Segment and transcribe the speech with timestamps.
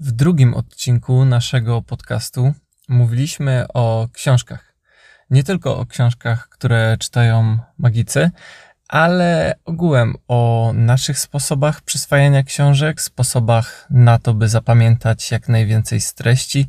[0.00, 2.54] W drugim odcinku naszego podcastu
[2.88, 4.74] mówiliśmy o książkach.
[5.30, 8.30] Nie tylko o książkach, które czytają magicy,
[8.88, 16.14] ale ogółem o naszych sposobach przyswajania książek, sposobach na to, by zapamiętać jak najwięcej z
[16.14, 16.68] treści,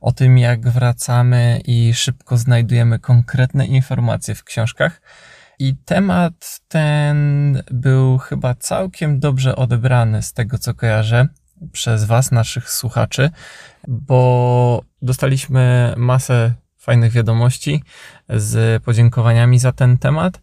[0.00, 5.00] o tym, jak wracamy i szybko znajdujemy konkretne informacje w książkach.
[5.58, 11.28] I temat ten był chyba całkiem dobrze odebrany z tego, co kojarzę
[11.72, 13.30] przez Was, naszych słuchaczy,
[13.88, 17.82] bo dostaliśmy masę fajnych wiadomości
[18.28, 20.40] z podziękowaniami za ten temat,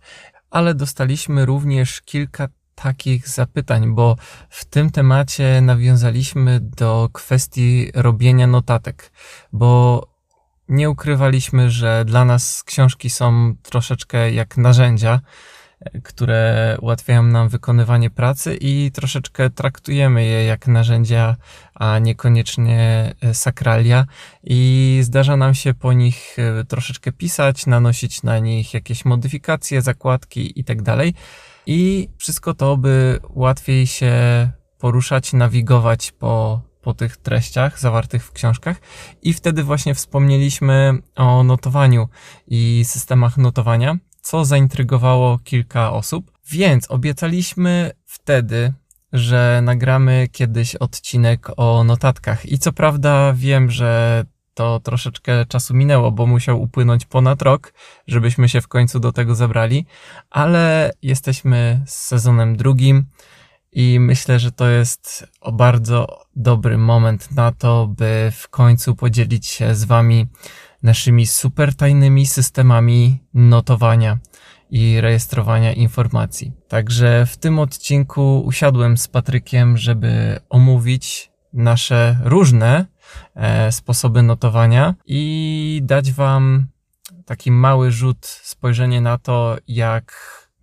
[0.49, 4.15] ale dostaliśmy również kilka takich zapytań, bo
[4.49, 9.11] w tym temacie nawiązaliśmy do kwestii robienia notatek,
[9.53, 10.01] bo
[10.69, 15.19] nie ukrywaliśmy, że dla nas książki są troszeczkę jak narzędzia,
[16.03, 21.35] które ułatwiają nam wykonywanie pracy i troszeczkę traktujemy je jak narzędzia,
[21.73, 24.05] a niekoniecznie sakralia.
[24.43, 30.59] I zdarza nam się po nich e, troszeczkę pisać, nanosić na nich jakieś modyfikacje, zakładki
[30.59, 30.83] itd.
[30.83, 31.05] Tak
[31.65, 34.11] I wszystko to, by łatwiej się
[34.77, 38.81] poruszać, nawigować po, po tych treściach zawartych w książkach.
[39.21, 42.09] I wtedy właśnie wspomnieliśmy o notowaniu
[42.47, 46.31] i systemach notowania co zaintrygowało kilka osób.
[46.51, 48.73] Więc obiecaliśmy wtedy,
[49.13, 52.45] że nagramy kiedyś odcinek o notatkach.
[52.45, 57.73] I co prawda wiem, że to troszeczkę czasu minęło, bo musiał upłynąć ponad rok,
[58.07, 59.85] żebyśmy się w końcu do tego zabrali,
[60.29, 63.05] ale jesteśmy z sezonem drugim
[63.71, 69.75] i myślę, że to jest bardzo dobry moment na to, by w końcu podzielić się
[69.75, 70.27] z Wami
[70.85, 74.17] naszymi super tajnymi systemami notowania
[74.69, 76.51] i rejestrowania informacji.
[76.67, 82.85] Także w tym odcinku usiadłem z Patrykiem, żeby omówić nasze różne
[83.35, 86.67] e, sposoby notowania i dać Wam
[87.25, 90.13] taki mały rzut, spojrzenie na to, jak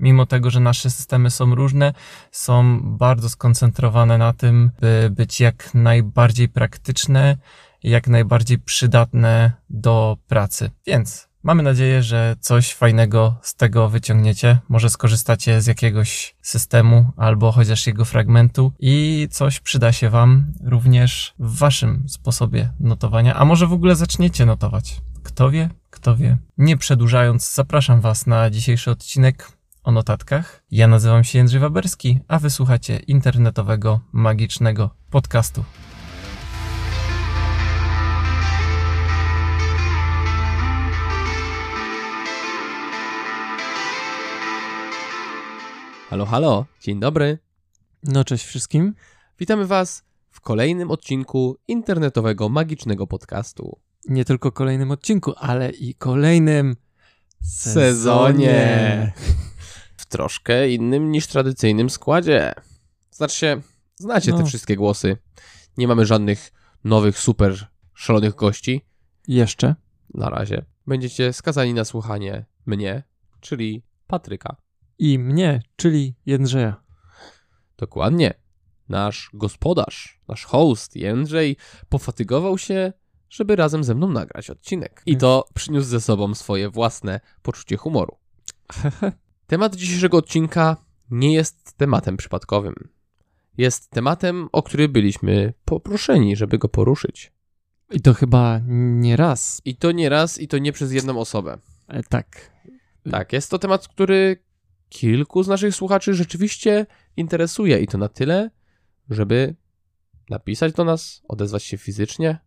[0.00, 1.92] mimo tego, że nasze systemy są różne,
[2.30, 7.36] są bardzo skoncentrowane na tym, by być jak najbardziej praktyczne,
[7.82, 10.70] jak najbardziej przydatne do pracy.
[10.86, 14.58] Więc mamy nadzieję, że coś fajnego z tego wyciągniecie.
[14.68, 21.34] Może skorzystacie z jakiegoś systemu albo chociaż jego fragmentu i coś przyda się Wam również
[21.38, 25.00] w Waszym sposobie notowania, a może w ogóle zaczniecie notować.
[25.22, 26.38] Kto wie, kto wie.
[26.58, 29.52] Nie przedłużając, zapraszam Was na dzisiejszy odcinek
[29.84, 30.62] o notatkach.
[30.70, 35.64] Ja nazywam się Jędrzej Waberski, a wysłuchacie internetowego, magicznego podcastu.
[46.12, 47.38] Halo, halo, dzień dobry.
[48.02, 48.94] No, cześć wszystkim.
[49.38, 53.78] Witamy Was w kolejnym odcinku internetowego, magicznego podcastu.
[54.08, 56.76] Nie tylko kolejnym odcinku, ale i kolejnym
[57.40, 57.86] sezonie.
[57.86, 59.12] sezonie.
[59.96, 62.52] W troszkę innym niż tradycyjnym składzie.
[63.10, 63.60] Znaczy się,
[63.96, 64.38] znacie no.
[64.38, 65.16] te wszystkie głosy.
[65.76, 66.52] Nie mamy żadnych
[66.84, 68.86] nowych, super szalonych gości.
[69.28, 69.74] Jeszcze.
[70.14, 70.64] Na razie.
[70.86, 73.02] Będziecie skazani na słuchanie mnie,
[73.40, 74.61] czyli Patryka
[75.02, 76.82] i mnie, czyli Jędrzeja.
[77.78, 78.34] Dokładnie.
[78.88, 81.56] Nasz gospodarz, nasz host Jędrzej
[81.88, 82.92] pofatygował się,
[83.30, 85.02] żeby razem ze mną nagrać odcinek.
[85.06, 88.16] I to przyniósł ze sobą swoje własne poczucie humoru.
[89.46, 90.76] Temat dzisiejszego odcinka
[91.10, 92.74] nie jest tematem przypadkowym.
[93.58, 97.32] Jest tematem, o który byliśmy poproszeni, żeby go poruszyć.
[97.90, 99.62] I to chyba nie raz.
[99.64, 101.58] I to nie raz, i to nie przez jedną osobę.
[101.88, 102.52] E, tak.
[103.10, 104.36] Tak, jest to temat, który
[104.92, 106.86] kilku z naszych słuchaczy rzeczywiście
[107.16, 108.50] interesuje i to na tyle,
[109.10, 109.54] żeby
[110.30, 112.38] napisać do nas, odezwać się fizycznie.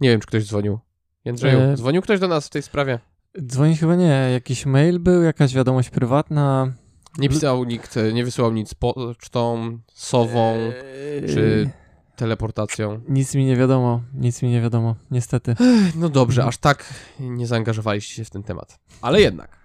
[0.00, 0.78] Nie wiem, czy ktoś dzwonił.
[1.24, 1.76] Jędrzeju, e...
[1.76, 2.98] dzwonił ktoś do nas w tej sprawie?
[3.42, 4.28] Dzwoni chyba nie.
[4.32, 6.72] Jakiś mail był, jakaś wiadomość prywatna.
[7.18, 11.34] Nie pisał nikt, nie wysyłał nic pocztą, sową, eee...
[11.34, 11.70] czy
[12.16, 13.00] teleportacją.
[13.08, 15.54] Nic mi nie wiadomo, nic mi nie wiadomo, niestety.
[15.94, 18.80] No dobrze, aż tak nie zaangażowaliście się w ten temat.
[19.00, 19.58] Ale jednak.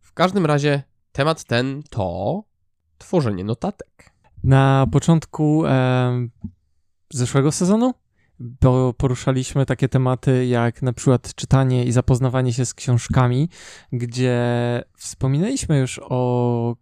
[0.00, 2.42] W każdym razie Temat ten to
[2.98, 4.10] tworzenie notatek.
[4.44, 6.28] Na początku e,
[7.10, 7.94] zeszłego sezonu
[8.96, 13.48] poruszaliśmy takie tematy jak na przykład czytanie i zapoznawanie się z książkami,
[13.92, 14.38] gdzie
[14.96, 16.76] wspominaliśmy już o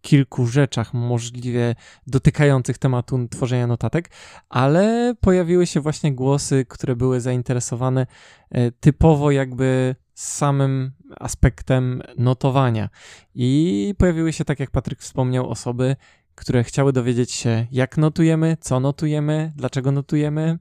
[0.00, 1.74] kilku rzeczach możliwie
[2.06, 4.10] dotykających tematu tworzenia notatek,
[4.48, 8.06] ale pojawiły się właśnie głosy, które były zainteresowane
[8.50, 12.88] e, typowo jakby samym aspektem notowania.
[13.34, 15.96] I pojawiły się, tak jak Patryk wspomniał, osoby,
[16.34, 20.58] które chciały dowiedzieć się, jak notujemy, co notujemy, dlaczego notujemy,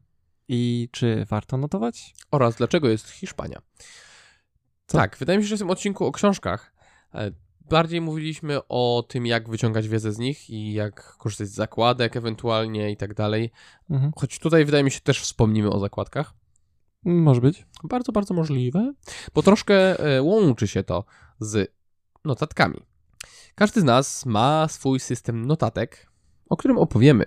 [0.48, 2.16] i czy warto notować?
[2.32, 3.62] Oraz dlaczego jest Hiszpania.
[4.88, 4.98] Co?
[4.98, 6.74] Tak, wydaje mi się, że w tym odcinku o książkach
[7.14, 7.32] e,
[7.70, 12.92] bardziej mówiliśmy o tym, jak wyciągać wiedzę z nich i jak korzystać z zakładek ewentualnie
[12.92, 13.52] i tak dalej.
[13.90, 14.12] Mhm.
[14.16, 16.34] Choć tutaj wydaje mi się też wspomnimy o zakładkach.
[17.06, 17.66] Może być.
[17.84, 18.94] Bardzo, bardzo możliwe,
[19.34, 21.06] bo troszkę e, łączy się to
[21.40, 21.72] z
[22.26, 22.82] notatkami.
[23.56, 26.12] Każdy z nas ma swój system notatek,
[26.50, 27.26] o którym opowiemy.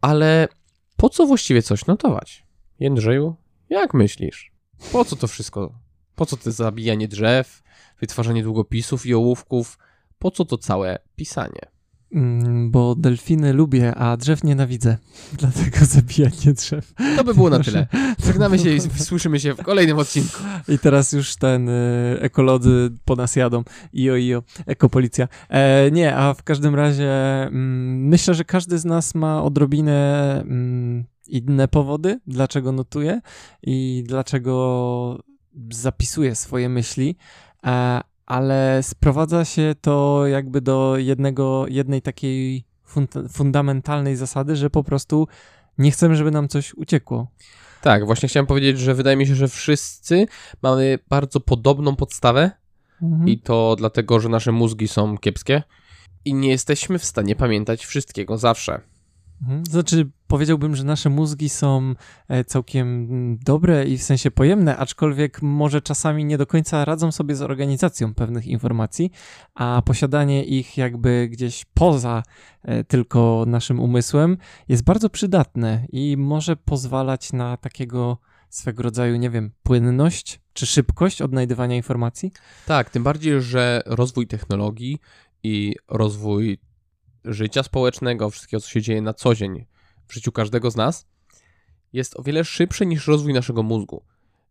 [0.00, 0.48] Ale
[0.96, 2.46] po co właściwie coś notować?
[2.80, 3.36] Jędrzeju,
[3.70, 4.52] jak myślisz?
[4.92, 5.78] Po co to wszystko?
[6.14, 7.62] Po co to zabijanie drzew,
[8.00, 9.78] wytwarzanie długopisów i ołówków?
[10.18, 11.73] Po co to całe pisanie?
[12.14, 14.96] Mm, Bo delfiny lubię, a drzew nienawidzę.
[15.38, 16.92] Dlatego zabijanie drzew.
[17.16, 17.86] To by było na tyle.
[18.26, 18.80] Żegnamy się i
[19.10, 20.42] słyszymy się w kolejnym odcinku.
[20.68, 23.62] I teraz już ten y, ekolodzy po nas jadą.
[23.94, 25.28] Io, io, ekopolicja.
[25.48, 27.12] E, nie, a w każdym razie
[27.42, 33.20] mm, myślę, że każdy z nas ma odrobinę mm, inne powody, dlaczego notuje
[33.62, 35.24] i dlaczego
[35.70, 37.16] zapisuje swoje myśli.
[37.66, 44.84] E, ale sprowadza się to jakby do jednego, jednej takiej fun- fundamentalnej zasady, że po
[44.84, 45.28] prostu
[45.78, 47.26] nie chcemy, żeby nam coś uciekło.
[47.82, 50.26] Tak, właśnie chciałem powiedzieć, że wydaje mi się, że wszyscy
[50.62, 52.50] mamy bardzo podobną podstawę
[53.02, 53.28] Mhm.
[53.28, 55.62] i to dlatego, że nasze mózgi są kiepskie
[56.24, 58.80] i nie jesteśmy w stanie pamiętać wszystkiego zawsze.
[59.42, 59.66] Mhm.
[59.66, 61.94] Znaczy, powiedziałbym, że nasze mózgi są
[62.28, 67.12] e, całkiem mm, dobre i w sensie pojemne, aczkolwiek może czasami nie do końca radzą
[67.12, 69.10] sobie z organizacją pewnych informacji,
[69.54, 72.22] a posiadanie ich jakby gdzieś poza
[72.62, 74.36] e, tylko naszym umysłem
[74.68, 81.22] jest bardzo przydatne i może pozwalać na takiego swego rodzaju, nie wiem, płynność czy szybkość
[81.22, 82.32] odnajdywania informacji.
[82.66, 84.98] Tak, tym bardziej, że rozwój technologii
[85.42, 86.58] i rozwój
[87.24, 89.64] życia społecznego, wszystkiego, co się dzieje na co dzień
[90.06, 91.06] w życiu każdego z nas,
[91.92, 94.02] jest o wiele szybszy niż rozwój naszego mózgu.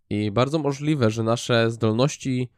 [0.09, 2.49] I bardzo możliwe, że nasze zdolności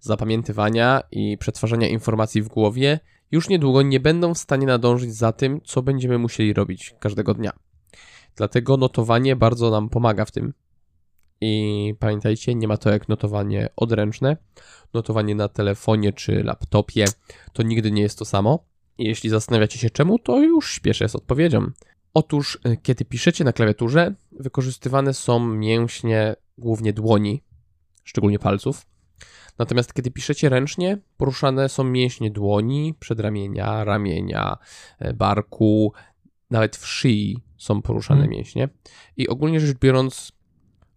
[0.00, 5.60] zapamiętywania i przetwarzania informacji w głowie już niedługo nie będą w stanie nadążyć za tym,
[5.64, 7.52] co będziemy musieli robić każdego dnia.
[8.36, 10.54] Dlatego notowanie bardzo nam pomaga w tym.
[11.40, 14.36] I pamiętajcie, nie ma to jak notowanie odręczne.
[14.94, 17.04] Notowanie na telefonie czy laptopie
[17.52, 18.64] to nigdy nie jest to samo.
[18.98, 21.70] Jeśli zastanawiacie się czemu, to już śpieszę z odpowiedzią.
[22.14, 27.42] Otóż, y, kiedy piszecie na klawiaturze, wykorzystywane są mięśnie głównie dłoni,
[28.04, 28.86] szczególnie palców.
[29.58, 34.58] Natomiast kiedy piszecie ręcznie, poruszane są mięśnie dłoni, przedramienia, ramienia,
[34.98, 35.92] e, barku,
[36.50, 38.36] nawet w szyi są poruszane Hmm.
[38.36, 38.68] mięśnie.
[39.16, 40.32] I ogólnie rzecz biorąc,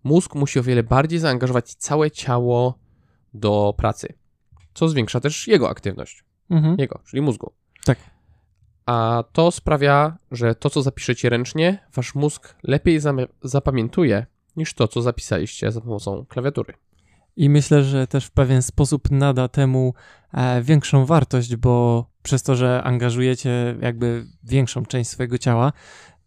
[0.04, 2.80] mózg musi o wiele bardziej zaangażować całe ciało
[3.34, 4.14] do pracy,
[4.74, 6.76] co zwiększa też jego aktywność, Mhm.
[6.80, 7.52] jego, czyli mózgu.
[8.86, 13.00] A to sprawia, że to, co zapiszecie ręcznie, wasz mózg lepiej
[13.44, 16.74] zapamiętuje niż to, co zapisaliście za pomocą klawiatury.
[17.36, 19.94] I myślę, że też w pewien sposób nada temu
[20.34, 25.72] e, większą wartość, bo przez to, że angażujecie jakby większą część swojego ciała,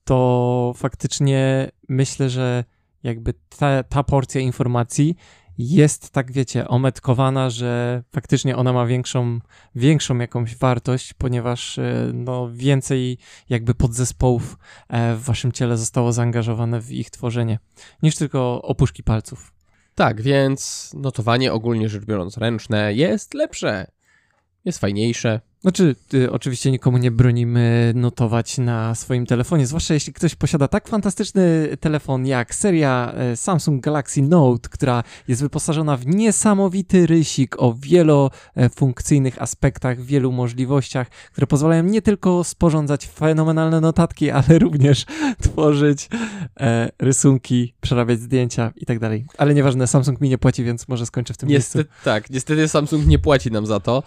[0.04, 2.64] to faktycznie myślę, że
[3.02, 5.16] jakby ta, ta porcja informacji
[5.58, 9.38] jest, tak wiecie, ometkowana, że faktycznie ona ma większą,
[9.74, 13.18] większą jakąś wartość, ponieważ e, no, więcej
[13.48, 14.58] jakby podzespołów
[14.88, 17.58] e, w waszym ciele zostało zaangażowane w ich tworzenie,
[18.02, 19.52] niż tylko opuszki palców.
[19.94, 23.86] Tak, więc notowanie ogólnie rzecz biorąc ręczne jest lepsze,
[24.68, 25.40] jest fajniejsze.
[25.60, 30.88] Znaczy, y, oczywiście nikomu nie bronimy notować na swoim telefonie, zwłaszcza jeśli ktoś posiada tak
[30.88, 37.74] fantastyczny telefon jak seria e, Samsung Galaxy Note, która jest wyposażona w niesamowity rysik o
[37.74, 45.06] wielofunkcyjnych aspektach, wielu możliwościach, które pozwalają nie tylko sporządzać fenomenalne notatki, ale również
[45.44, 46.08] tworzyć
[46.60, 49.26] e, rysunki, przerabiać zdjęcia i tak dalej.
[49.38, 51.78] Ale nieważne, Samsung mi nie płaci, więc może skończę w tym miejscu.
[51.78, 54.02] Niestety, tak, niestety Samsung nie płaci nam za to,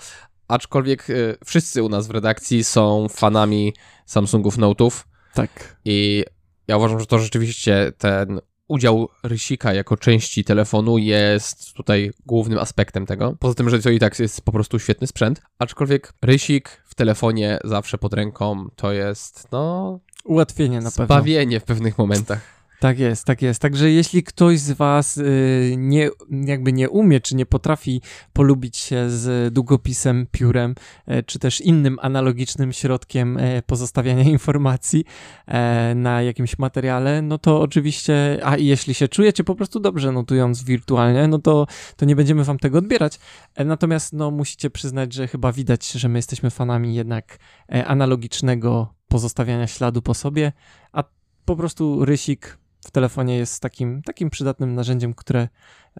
[0.51, 3.73] aczkolwiek y, wszyscy u nas w redakcji są fanami
[4.05, 5.03] Samsungów Note'ów
[5.33, 5.77] Tak.
[5.85, 6.23] i
[6.67, 13.05] ja uważam, że to rzeczywiście ten udział rysika jako części telefonu jest tutaj głównym aspektem
[13.05, 13.35] tego.
[13.39, 17.59] Poza tym, że to i tak jest po prostu świetny sprzęt, aczkolwiek rysik w telefonie
[17.63, 21.05] zawsze pod ręką to jest, no, Ułatwienie na pewno.
[21.05, 22.60] zbawienie w pewnych momentach.
[22.81, 23.61] Tak jest, tak jest.
[23.61, 28.01] Także jeśli ktoś z Was y, nie, jakby nie umie, czy nie potrafi
[28.33, 30.75] polubić się z długopisem, piórem,
[31.07, 35.05] e, czy też innym analogicznym środkiem e, pozostawiania informacji
[35.47, 40.11] e, na jakimś materiale, no to oczywiście, a i jeśli się czujecie po prostu dobrze
[40.11, 43.19] notując wirtualnie, no to, to nie będziemy Wam tego odbierać.
[43.65, 47.37] Natomiast no musicie przyznać, że chyba widać, że my jesteśmy fanami jednak
[47.85, 50.51] analogicznego pozostawiania śladu po sobie,
[50.91, 51.03] a
[51.45, 55.47] po prostu rysik w telefonie jest takim, takim przydatnym narzędziem, które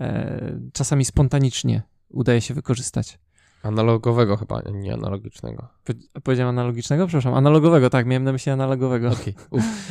[0.02, 3.20] e, czasami spontanicznie udaje się wykorzystać.
[3.64, 5.68] Analogowego chyba, nie analogicznego.
[5.84, 7.08] Po, powiedziałem analogicznego?
[7.08, 9.12] Przepraszam, analogowego, tak, miałem na myśli analogowego.
[9.12, 9.34] Okay.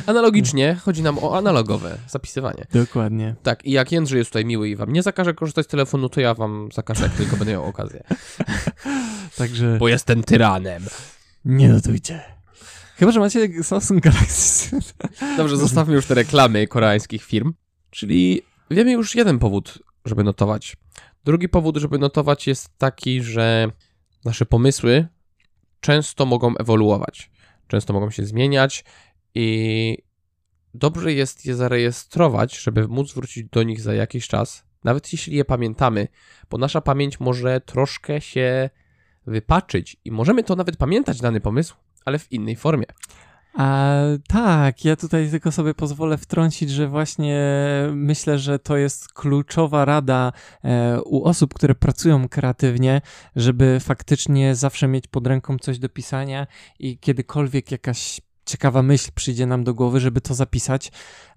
[0.05, 2.65] Analogicznie chodzi nam o analogowe zapisywanie.
[2.73, 3.35] Dokładnie.
[3.43, 6.21] Tak, i jak Jędrzej jest tutaj miły i wam nie zakaże korzystać z telefonu, to
[6.21, 8.03] ja wam zakażę, jak tylko będę miał okazję.
[9.37, 9.77] Także...
[9.77, 10.83] Bo jestem tyranem.
[11.45, 12.40] Nie notujcie.
[12.95, 14.79] Chyba, że macie Samsung Galaxy.
[15.37, 17.53] Dobrze, zostawmy już te reklamy koreańskich firm.
[17.89, 20.77] Czyli wiemy już jeden powód, żeby notować.
[21.25, 23.71] Drugi powód, żeby notować jest taki, że
[24.25, 25.07] nasze pomysły
[25.79, 27.31] często mogą ewoluować,
[27.67, 28.85] często mogą się zmieniać
[29.35, 29.97] i
[30.73, 35.45] dobrze jest je zarejestrować, żeby móc wrócić do nich za jakiś czas, nawet jeśli je
[35.45, 36.07] pamiętamy,
[36.49, 38.69] bo nasza pamięć może troszkę się
[39.27, 42.85] wypaczyć i możemy to nawet pamiętać dany pomysł, ale w innej formie.
[43.53, 43.95] A,
[44.27, 47.39] tak, ja tutaj tylko sobie pozwolę wtrącić, że właśnie
[47.93, 50.31] myślę, że to jest kluczowa rada
[50.63, 53.01] e, u osób, które pracują kreatywnie,
[53.35, 56.47] żeby faktycznie zawsze mieć pod ręką coś do pisania
[56.79, 60.91] i kiedykolwiek jakaś ciekawa myśl przyjdzie nam do głowy, żeby to zapisać,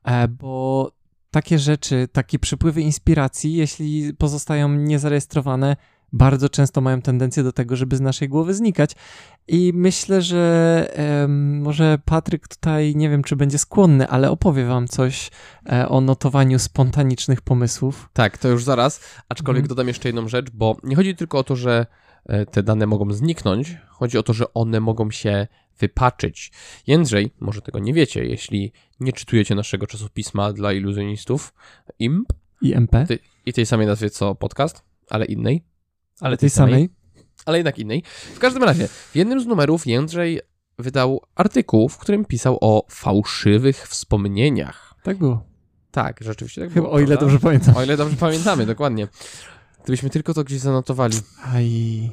[0.04, 0.92] e, bo
[1.30, 5.76] takie rzeczy, takie przypływy inspiracji, jeśli pozostają niezarejestrowane,
[6.14, 8.90] bardzo często mają tendencję do tego, żeby z naszej głowy znikać.
[9.48, 14.88] I myślę, że e, może Patryk tutaj, nie wiem, czy będzie skłonny, ale opowie wam
[14.88, 15.30] coś
[15.72, 18.08] e, o notowaniu spontanicznych pomysłów.
[18.12, 19.00] Tak, to już zaraz.
[19.28, 19.68] Aczkolwiek mhm.
[19.68, 21.86] dodam jeszcze jedną rzecz, bo nie chodzi tylko o to, że
[22.26, 25.46] e, te dane mogą zniknąć, chodzi o to, że one mogą się
[25.78, 26.52] wypaczyć.
[26.86, 31.54] Jędrzej, może tego nie wiecie, jeśli nie czytujecie naszego czasopisma dla iluzjonistów
[31.98, 32.32] IMP.
[32.62, 32.92] IMP.
[33.46, 35.73] I tej samej nazwie co podcast, ale innej.
[36.20, 36.88] Ale tej samej.
[37.46, 38.02] Ale jednak innej.
[38.34, 40.40] W każdym razie, w jednym z numerów Jędrzej
[40.78, 44.94] wydał artykuł, w którym pisał o fałszywych wspomnieniach.
[45.02, 45.46] Tak było.
[45.90, 46.94] Tak, rzeczywiście tak Chyba, było.
[46.94, 47.76] o ile dobrze pamiętam.
[47.76, 49.08] O ile dobrze pamiętamy, dokładnie.
[49.82, 51.16] Gdybyśmy tylko to gdzieś zanotowali.
[51.44, 52.10] Aj.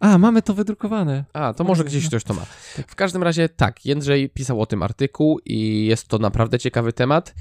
[0.00, 1.24] A, mamy to wydrukowane.
[1.32, 2.46] A, to może gdzieś ktoś to ma.
[2.86, 7.34] W każdym razie tak, Jędrzej pisał o tym artykuł i jest to naprawdę ciekawy temat.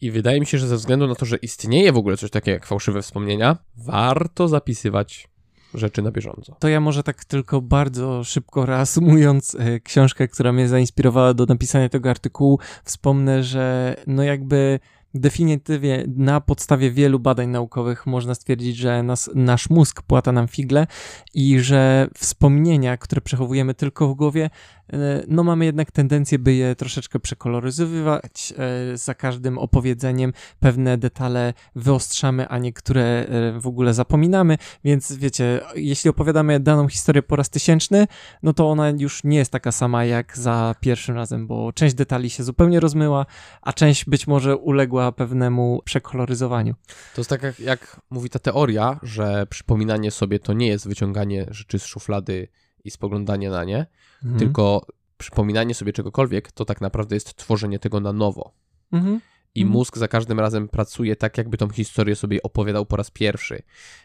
[0.00, 2.54] I wydaje mi się, że ze względu na to, że istnieje w ogóle coś takiego
[2.54, 5.28] jak fałszywe wspomnienia, warto zapisywać
[5.74, 6.56] rzeczy na bieżąco.
[6.58, 11.88] To ja może tak tylko bardzo szybko reasumując e, książkę, która mnie zainspirowała do napisania
[11.88, 14.80] tego artykułu, wspomnę, że no jakby
[15.14, 20.86] definitywnie na podstawie wielu badań naukowych można stwierdzić, że nas, nasz mózg płata nam figle
[21.34, 24.50] i że wspomnienia, które przechowujemy tylko w głowie,
[24.92, 28.54] E, no mamy jednak tendencję, by je troszeczkę przekoloryzowywać.
[28.92, 35.60] E, za każdym opowiedzeniem pewne detale wyostrzamy, a niektóre e, w ogóle zapominamy, więc wiecie,
[35.74, 38.06] jeśli opowiadamy daną historię po raz tysięczny,
[38.42, 42.30] no to ona już nie jest taka sama jak za pierwszym razem, bo część detali
[42.30, 43.26] się zupełnie rozmyła,
[43.62, 46.74] a część być może uległa pewnemu przekoloryzowaniu.
[47.14, 51.46] To jest tak jak, jak mówi ta teoria, że przypominanie sobie to nie jest wyciąganie
[51.50, 52.48] rzeczy z szuflady
[52.84, 53.86] i spoglądanie na nie,
[54.22, 54.38] mhm.
[54.38, 58.52] tylko przypominanie sobie czegokolwiek, to tak naprawdę jest tworzenie tego na nowo.
[58.92, 59.20] Mhm.
[59.54, 59.72] I mhm.
[59.72, 63.62] mózg za każdym razem pracuje tak, jakby tą historię sobie opowiadał po raz pierwszy.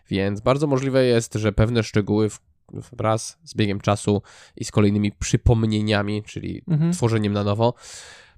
[0.09, 2.29] Więc bardzo możliwe jest, że pewne szczegóły
[2.91, 4.21] wraz z biegiem czasu
[4.55, 6.93] i z kolejnymi przypomnieniami, czyli mhm.
[6.93, 7.73] tworzeniem na nowo,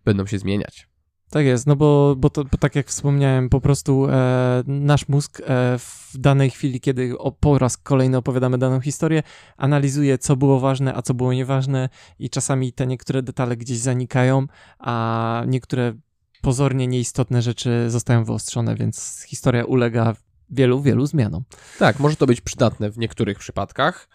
[0.05, 0.90] będą się zmieniać.
[1.31, 5.39] Tak jest, no bo, bo, to, bo tak jak wspomniałem, po prostu e, nasz mózg
[5.39, 5.43] e,
[5.79, 9.23] w danej chwili, kiedy o, po raz kolejny opowiadamy daną historię,
[9.57, 14.45] analizuje, co było ważne, a co było nieważne, i czasami te niektóre detale gdzieś zanikają,
[14.79, 15.93] a niektóre
[16.41, 20.15] pozornie nieistotne rzeczy zostają wyostrzone, więc historia ulega
[20.49, 21.43] wielu, wielu zmianom.
[21.79, 24.07] Tak, może to być przydatne w niektórych przypadkach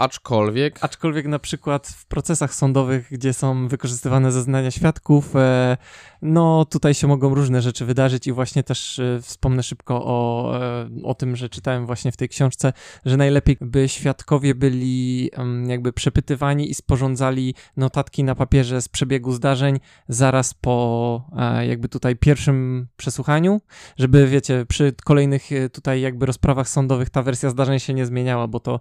[0.00, 0.78] Aczkolwiek.
[0.80, 5.76] Aczkolwiek na przykład w procesach sądowych, gdzie są wykorzystywane zeznania świadków, e,
[6.22, 10.88] no tutaj się mogą różne rzeczy wydarzyć i właśnie też e, wspomnę szybko o, e,
[11.04, 12.72] o tym, że czytałem właśnie w tej książce,
[13.04, 15.30] że najlepiej by świadkowie byli
[15.66, 21.30] jakby przepytywani i sporządzali notatki na papierze z przebiegu zdarzeń zaraz po
[21.68, 23.60] jakby tutaj pierwszym przesłuchaniu,
[23.96, 28.60] żeby wiecie, przy kolejnych tutaj jakby rozprawach sądowych ta wersja zdarzeń się nie zmieniała, bo
[28.60, 28.80] to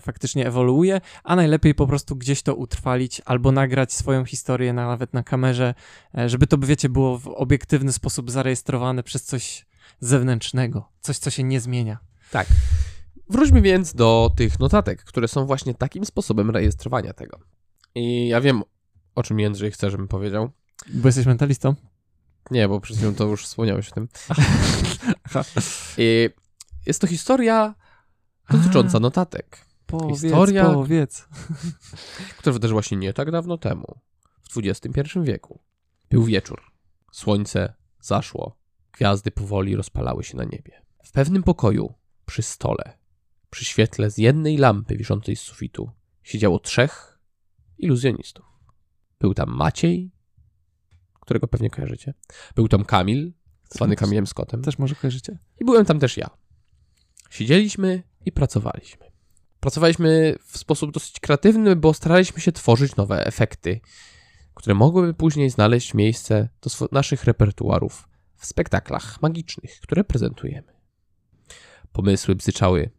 [0.00, 5.14] faktycznie faktycznie ewoluuje, a najlepiej po prostu gdzieś to utrwalić albo nagrać swoją historię nawet
[5.14, 5.74] na kamerze,
[6.18, 9.66] e, żeby to, wiecie, było w obiektywny sposób zarejestrowane przez coś
[10.00, 11.98] zewnętrznego, coś, co się nie zmienia.
[12.30, 12.46] Tak.
[13.28, 17.38] Wróćmy więc do tych notatek, które są właśnie takim sposobem rejestrowania tego.
[17.94, 18.62] I ja wiem,
[19.14, 20.50] o czym Jędrzej chce, żebym powiedział.
[20.88, 21.74] Bo jesteś mentalistą?
[22.50, 24.08] Nie, bo przed chwilą to już wspomniałeś o tym.
[25.98, 26.30] I
[26.86, 27.74] jest to historia
[28.50, 29.69] dotycząca notatek.
[29.90, 31.28] Powiedz, Historia, powiedz.
[32.38, 34.00] która wydarzyła się nie tak dawno temu,
[34.50, 35.60] w XXI wieku.
[36.10, 36.62] Był wieczór.
[37.12, 38.56] Słońce zaszło.
[38.92, 40.82] Gwiazdy powoli rozpalały się na niebie.
[41.04, 41.94] W pewnym pokoju,
[42.26, 42.98] przy stole,
[43.50, 45.90] przy świetle z jednej lampy wiszącej z sufitu,
[46.22, 47.18] siedziało trzech
[47.78, 48.44] iluzjonistów.
[49.20, 50.10] Był tam Maciej,
[51.20, 52.14] którego pewnie kojarzycie.
[52.54, 53.32] Był tam Kamil,
[53.70, 54.62] zwany Kamilem Scottem.
[54.62, 55.38] Też może kojarzycie?
[55.60, 56.30] I byłem tam też ja.
[57.30, 59.09] Siedzieliśmy i pracowaliśmy.
[59.60, 63.80] Pracowaliśmy w sposób dosyć kreatywny, bo staraliśmy się tworzyć nowe efekty,
[64.54, 70.72] które mogłyby później znaleźć miejsce do naszych repertuarów w spektaklach magicznych, które prezentujemy.
[71.92, 72.90] Pomysły bzyczały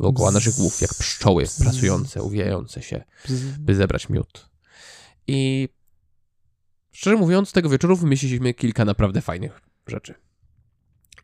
[0.00, 3.04] dookoła naszych głów, jak pszczoły pracujące, uwijające się,
[3.58, 4.50] by zebrać miód.
[5.26, 5.68] I
[6.92, 10.14] szczerze mówiąc, tego wieczoru wymyśliliśmy kilka naprawdę fajnych rzeczy.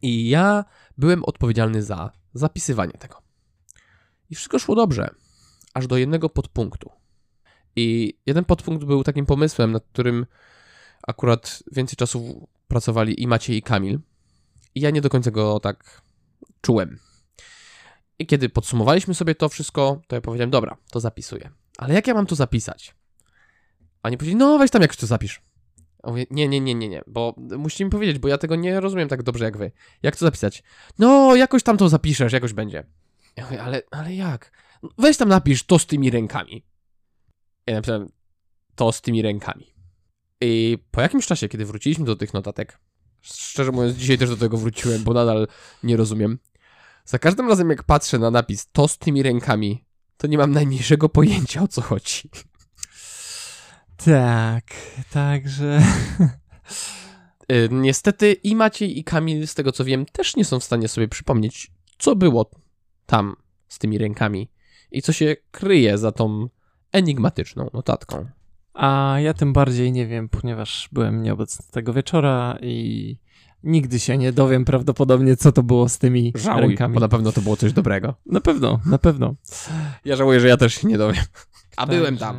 [0.03, 0.65] I ja
[0.99, 3.30] byłem odpowiedzialny za zapisywanie tego.
[4.31, 5.11] I wszystko szło dobrze,
[5.75, 6.91] aż do jednego podpunktu.
[7.77, 10.27] I jeden podpunkt był takim pomysłem, nad którym
[11.07, 14.01] akurat więcej czasu pracowali i Maciej, i Kamil.
[14.75, 16.03] I ja nie do końca go tak
[16.61, 16.99] czułem.
[18.19, 21.51] I kiedy podsumowaliśmy sobie to wszystko, to ja powiedziałem, dobra, to zapisuję.
[21.79, 22.95] Ale jak ja mam to zapisać?
[24.03, 25.43] A Oni powiedzieli, no weź tam jakoś to zapisz.
[26.05, 28.81] Ja mówię, nie, nie, nie, nie, nie, bo musicie mi powiedzieć, bo ja tego nie
[28.81, 29.73] rozumiem tak dobrze jak wy.
[30.03, 30.63] Jak to zapisać?
[30.99, 32.85] No, jakoś tam to zapiszesz, jakoś będzie.
[33.37, 34.53] Ja mówię, ale, ale jak?
[34.99, 36.65] Weź tam napisz to z tymi rękami.
[37.67, 38.09] Ja napisałem
[38.75, 39.75] to z tymi rękami.
[40.41, 42.79] I po jakimś czasie, kiedy wróciliśmy do tych notatek,
[43.21, 45.49] szczerze mówiąc, dzisiaj też do tego wróciłem, bo nadal
[45.83, 46.39] nie rozumiem.
[47.05, 49.85] Za każdym razem, jak patrzę na napis to z tymi rękami,
[50.17, 52.31] to nie mam najmniejszego pojęcia o co chodzi.
[54.05, 54.65] Tak,
[55.11, 55.83] także.
[57.53, 60.89] Y, Niestety i Maciej i Kamil, z tego co wiem, też nie są w stanie
[60.89, 62.51] sobie przypomnieć, co było
[63.11, 63.37] tam
[63.69, 64.51] z tymi rękami
[64.93, 66.49] i co się kryje za tą
[66.93, 68.27] enigmatyczną notatką.
[68.75, 73.17] A ja tym bardziej nie wiem, ponieważ byłem nieobecny tego wieczora i
[73.65, 76.95] nigdy się nie dowiem prawdopodobnie, co to było z tymi Żałuj, rękami.
[76.95, 78.15] bo na pewno to było coś dobrego.
[78.27, 79.35] Na pewno, na pewno.
[80.05, 81.25] Ja żałuję, że ja też się nie dowiem.
[81.77, 82.37] A Także- byłem tam.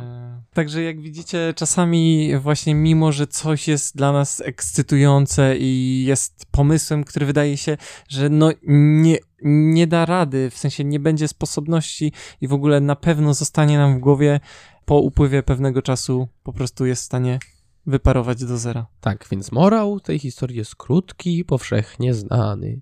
[0.54, 7.04] Także jak widzicie, czasami właśnie mimo, że coś jest dla nas ekscytujące i jest pomysłem,
[7.04, 7.76] który wydaje się,
[8.08, 12.96] że no nie, nie da rady, w sensie nie będzie sposobności i w ogóle na
[12.96, 14.40] pewno zostanie nam w głowie
[14.84, 17.38] po upływie pewnego czasu po prostu jest w stanie
[17.86, 18.86] wyparować do zera.
[19.00, 22.80] Tak, więc morał tej historii jest krótki i powszechnie znany.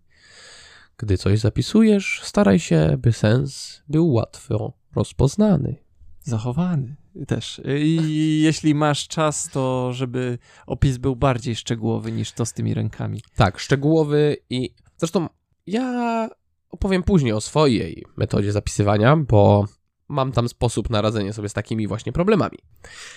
[0.97, 5.77] Gdy coś zapisujesz, staraj się, by sens był łatwo rozpoznany.
[6.23, 7.61] Zachowany też.
[7.79, 13.23] I jeśli masz czas, to żeby opis był bardziej szczegółowy niż to z tymi rękami.
[13.37, 15.29] Tak, szczegółowy i zresztą
[15.67, 16.29] ja
[16.71, 19.67] opowiem później o swojej metodzie zapisywania, bo
[20.09, 22.59] mam tam sposób na radzenie sobie z takimi właśnie problemami.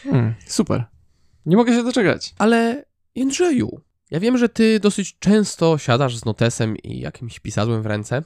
[0.04, 0.86] Hmm, super.
[1.46, 2.34] Nie mogę się doczekać.
[2.38, 7.86] Ale Jędrzeju, ja wiem, że ty dosyć często siadasz z notesem i jakimś pisadłem w
[7.86, 8.24] ręce,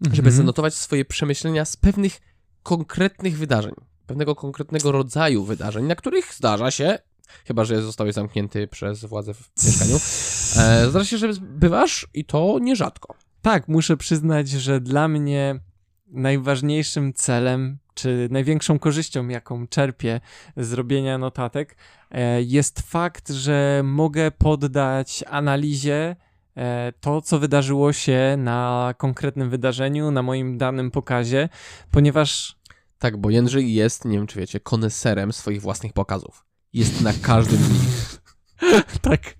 [0.00, 0.36] żeby Mhm.
[0.36, 2.20] zanotować swoje przemyślenia z pewnych
[2.62, 3.74] konkretnych wydarzeń,
[4.06, 6.98] pewnego konkretnego rodzaju wydarzeń, na których zdarza się,
[7.44, 9.96] chyba że zostałeś zamknięty przez władze w mieszkaniu,
[10.66, 13.14] e, zdarza się, że bywasz i to nierzadko.
[13.42, 15.60] Tak, muszę przyznać, że dla mnie
[16.06, 20.20] najważniejszym celem, czy największą korzyścią, jaką czerpię
[20.56, 21.76] z robienia notatek,
[22.10, 26.16] e, jest fakt, że mogę poddać analizie
[26.56, 31.48] e, to, co wydarzyło się na konkretnym wydarzeniu, na moim danym pokazie,
[31.90, 32.55] ponieważ
[32.98, 36.44] Tak, bo Jędrzej jest, nie wiem czy wiecie, koneserem swoich własnych pokazów.
[36.72, 38.20] Jest na każdym z nich.
[39.02, 39.34] tak,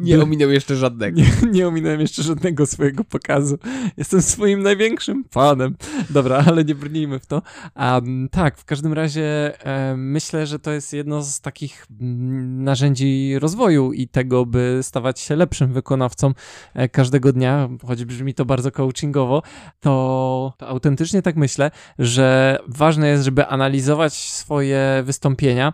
[0.00, 1.20] Nie ominął jeszcze żadnego.
[1.20, 3.58] nie, nie ominąłem jeszcze żadnego swojego pokazu.
[3.96, 5.76] Jestem swoim największym fanem.
[6.10, 7.42] Dobra, ale nie brnijmy w to.
[7.76, 9.52] Um, tak, w każdym razie
[9.96, 15.36] myślę, że to jest jedno z takich mm, narzędzi rozwoju i tego, by stawać się
[15.36, 16.32] lepszym wykonawcą
[16.74, 19.42] e, każdego dnia, choć brzmi to bardzo coachingowo,
[19.80, 25.72] to, to autentycznie tak myślę, że ważne jest, żeby analizować swoje wystąpienia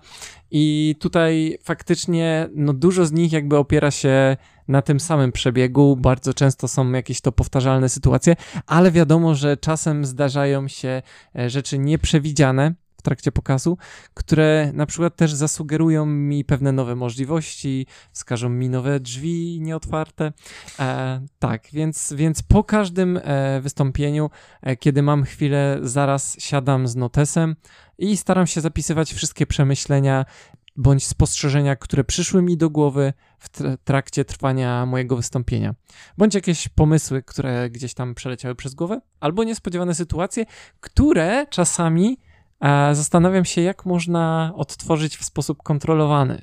[0.56, 4.36] i tutaj faktycznie no, dużo z nich jakby opiera się
[4.68, 5.96] na tym samym przebiegu.
[5.96, 8.36] Bardzo często są jakieś to powtarzalne sytuacje,
[8.66, 11.02] ale wiadomo, że czasem zdarzają się
[11.38, 13.78] e, rzeczy nieprzewidziane trakcie pokazu,
[14.14, 20.32] które na przykład też zasugerują mi pewne nowe możliwości, wskażą mi nowe drzwi nieotwarte.
[20.78, 24.30] E, tak, więc, więc po każdym e, wystąpieniu,
[24.62, 27.56] e, kiedy mam chwilę, zaraz siadam z notesem
[27.98, 30.24] i staram się zapisywać wszystkie przemyślenia
[30.76, 35.74] bądź spostrzeżenia, które przyszły mi do głowy w tr- trakcie trwania mojego wystąpienia.
[36.18, 40.44] Bądź jakieś pomysły, które gdzieś tam przeleciały przez głowę, albo niespodziewane sytuacje,
[40.80, 42.18] które czasami
[42.92, 46.42] zastanawiam się, jak można odtworzyć w sposób kontrolowany.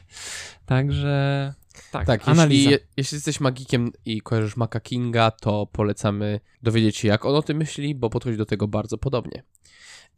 [0.65, 1.53] Także
[1.91, 2.69] Tak, Tak, analiza.
[2.71, 7.41] jeśli, jeśli jesteś magikiem i kojarzysz Maka Kinga, to polecamy dowiedzieć się, jak on o
[7.41, 9.43] tym myśli, bo podchodzi do tego bardzo podobnie.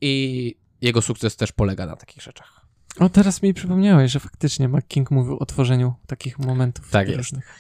[0.02, 2.66] I jego sukces też polega na takich rzeczach.
[3.00, 7.18] O, teraz mi przypomniałeś, że faktycznie McKing mówił o tworzeniu takich momentów Tak jest.
[7.18, 7.60] różnych.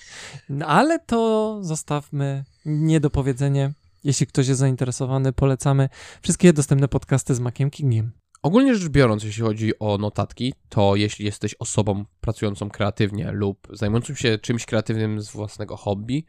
[0.49, 3.73] No, ale to zostawmy niedopowiedzenie.
[4.03, 5.89] Jeśli ktoś jest zainteresowany, polecamy
[6.21, 8.11] wszystkie dostępne podcasty z Maciem Kingiem.
[8.43, 14.15] Ogólnie rzecz biorąc, jeśli chodzi o notatki, to jeśli jesteś osobą pracującą kreatywnie lub zajmującą
[14.15, 16.25] się czymś kreatywnym z własnego hobby,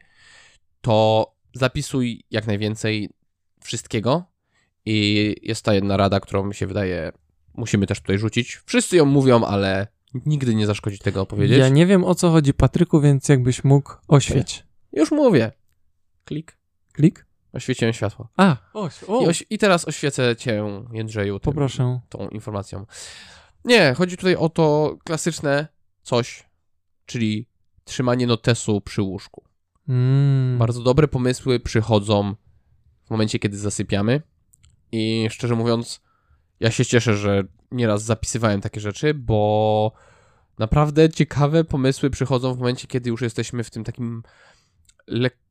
[0.81, 3.09] to zapisuj jak najwięcej
[3.63, 4.25] wszystkiego.
[4.85, 7.11] I jest ta jedna rada, którą mi się wydaje,
[7.53, 8.61] musimy też tutaj rzucić.
[8.65, 9.87] Wszyscy ją mówią, ale
[10.25, 11.57] nigdy nie zaszkodzi tego opowiedzieć.
[11.57, 14.63] Ja nie wiem o co chodzi, Patryku, więc jakbyś mógł oświeć.
[14.93, 15.51] Już mówię.
[16.25, 16.57] Klik.
[16.93, 17.24] Klik?
[17.55, 18.27] Oświeciłem światło.
[18.37, 21.99] A, oś, o, I, oś- I teraz oświecę cię, Jędrzeju, tym, poproszę.
[22.09, 22.85] tą informacją.
[23.65, 25.67] Nie, chodzi tutaj o to klasyczne
[26.03, 26.43] coś,
[27.05, 27.49] czyli
[27.83, 29.43] trzymanie notesu przy łóżku.
[29.89, 30.57] Mm.
[30.57, 32.35] Bardzo dobre pomysły przychodzą
[33.05, 34.21] w momencie, kiedy zasypiamy.
[34.91, 36.01] I szczerze mówiąc,
[36.59, 39.91] ja się cieszę, że nieraz zapisywałem takie rzeczy, bo
[40.59, 44.23] naprawdę ciekawe pomysły przychodzą w momencie, kiedy już jesteśmy w tym takim
[45.07, 45.44] lekkim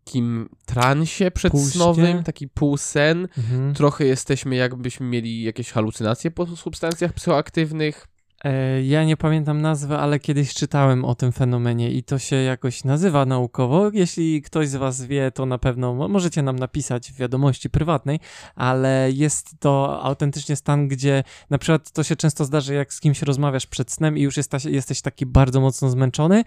[0.67, 2.23] transie przedsnowym, Półśnie.
[2.25, 3.29] taki półsen.
[3.38, 3.75] Mhm.
[3.75, 8.07] Trochę jesteśmy jakbyśmy mieli jakieś halucynacje po substancjach psychoaktywnych.
[8.45, 12.85] E, Ja nie pamiętam nazwy, ale kiedyś czytałem o tym fenomenie i to się jakoś
[12.85, 13.90] nazywa naukowo.
[13.93, 18.21] Jeśli ktoś z Was wie, to na pewno mo- możecie nam napisać w wiadomości prywatnej,
[18.55, 23.23] ale jest to autentycznie stan, gdzie na przykład to się często zdarzy, jak z kimś
[23.23, 26.45] rozmawiasz przed snem i już jesteś, jesteś taki bardzo mocno zmęczony.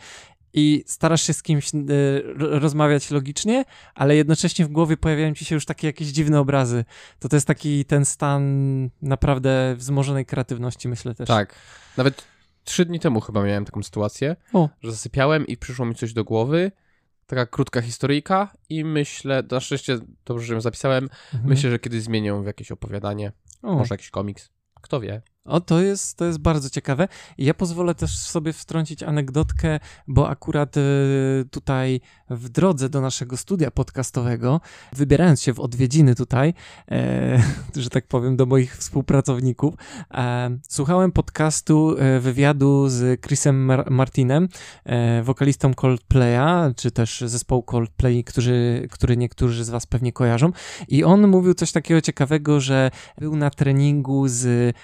[0.53, 5.45] I starasz się z kimś y, ro- rozmawiać logicznie, ale jednocześnie w głowie pojawiają ci
[5.45, 6.85] się już takie jakieś dziwne obrazy.
[7.19, 8.43] To to jest taki ten stan
[9.01, 11.27] naprawdę wzmożonej kreatywności, myślę też.
[11.27, 11.55] Tak.
[11.97, 12.23] Nawet
[12.63, 14.69] trzy dni temu chyba miałem taką sytuację, O.
[14.81, 16.71] że zasypiałem i przyszło mi coś do głowy.
[17.27, 21.49] Taka krótka historyjka i myślę, na szczęście dobrze, że ją zapisałem, Mhm.
[21.49, 23.31] myślę, że kiedyś zmienię ją w jakieś opowiadanie,
[23.63, 23.73] o.
[23.75, 24.49] może jakiś komiks.
[24.81, 25.21] Kto wie?
[25.47, 27.07] O, to jest, to jest bardzo ciekawe.
[27.37, 30.81] Ja pozwolę też sobie wtrącić anegdotkę, bo akurat y,
[31.51, 34.61] tutaj w drodze do naszego studia podcastowego,
[34.93, 36.53] wybierając się w odwiedziny tutaj,
[36.91, 37.43] e,
[37.75, 39.73] że tak powiem, do moich współpracowników,
[40.13, 44.47] e, słuchałem podcastu, e, wywiadu z Chrisem Mar- Martinem,
[44.85, 50.51] e, wokalistą Coldplaya, czy też zespołu Coldplay, którzy, który niektórzy z was pewnie kojarzą.
[50.87, 54.75] I on mówił coś takiego ciekawego, że był na treningu z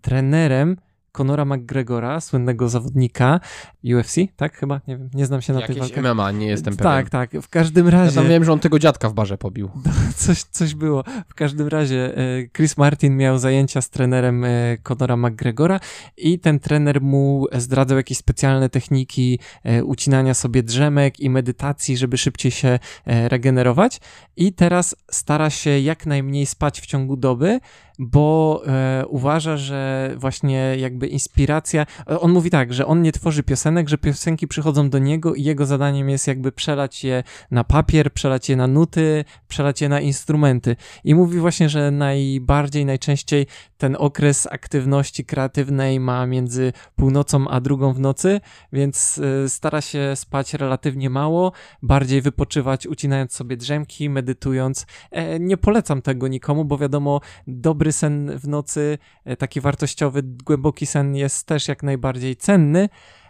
[0.00, 0.76] trenerem
[1.16, 3.40] Conora McGregora, słynnego zawodnika
[3.84, 4.80] UFC, tak chyba?
[4.88, 6.04] Nie wiem, nie znam się na Jakieś walkach.
[6.04, 6.92] MMA, nie jestem pewien.
[6.92, 9.70] Tak, tak, w każdym Ja razie tam wiem, że on tego dziadka w barze pobił.
[10.16, 11.04] coś, coś było.
[11.28, 15.80] W każdym razie e, Chris Martin miał zajęcia z trenerem e, Conora McGregora
[16.16, 22.18] i ten trener mu zdradzał jakieś specjalne techniki e, ucinania sobie drzemek i medytacji, żeby
[22.18, 24.00] szybciej się regenerować.
[24.36, 27.60] I teraz stara się jak najmniej spać w ciągu doby,
[27.98, 31.86] bo e, uważa, że właśnie jakby inspiracja.
[32.10, 35.42] e, On mówi tak, że on nie tworzy piosenek, że piosenki przychodzą do niego i
[35.42, 40.00] jego zadaniem jest jakby przelać je na papier, przelać je na nuty, przelać je na
[40.00, 40.76] instrumenty.
[41.04, 43.46] I mówi właśnie, że najbardziej, najczęściej
[43.78, 48.40] ten okres aktywności kreatywnej ma między północą a drugą w nocy,
[48.72, 54.86] więc y, stara się spać relatywnie mało, bardziej wypoczywać, ucinając sobie drzemki, medytując.
[55.10, 60.86] E, nie polecam tego nikomu, bo wiadomo, dobry sen w nocy, e, taki wartościowy, głęboki
[60.86, 62.88] sen jest też jak najbardziej cenny,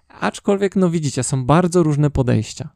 [0.08, 2.68] aczkolwiek, no widzicie, są bardzo różne podejścia.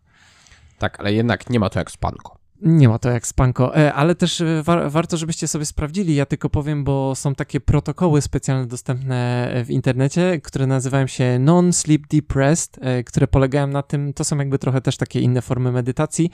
[0.78, 2.39] Tak, ale jednak nie ma to jak spanko.
[2.62, 6.14] Nie ma to jak spanko, e, ale też e, wa- warto, żebyście sobie sprawdzili.
[6.14, 11.38] Ja tylko powiem, bo są takie protokoły specjalne dostępne e, w internecie, które nazywają się
[11.38, 16.30] Non-Sleep Depressed, które polegają na tym, to są jakby trochę też takie inne formy medytacji,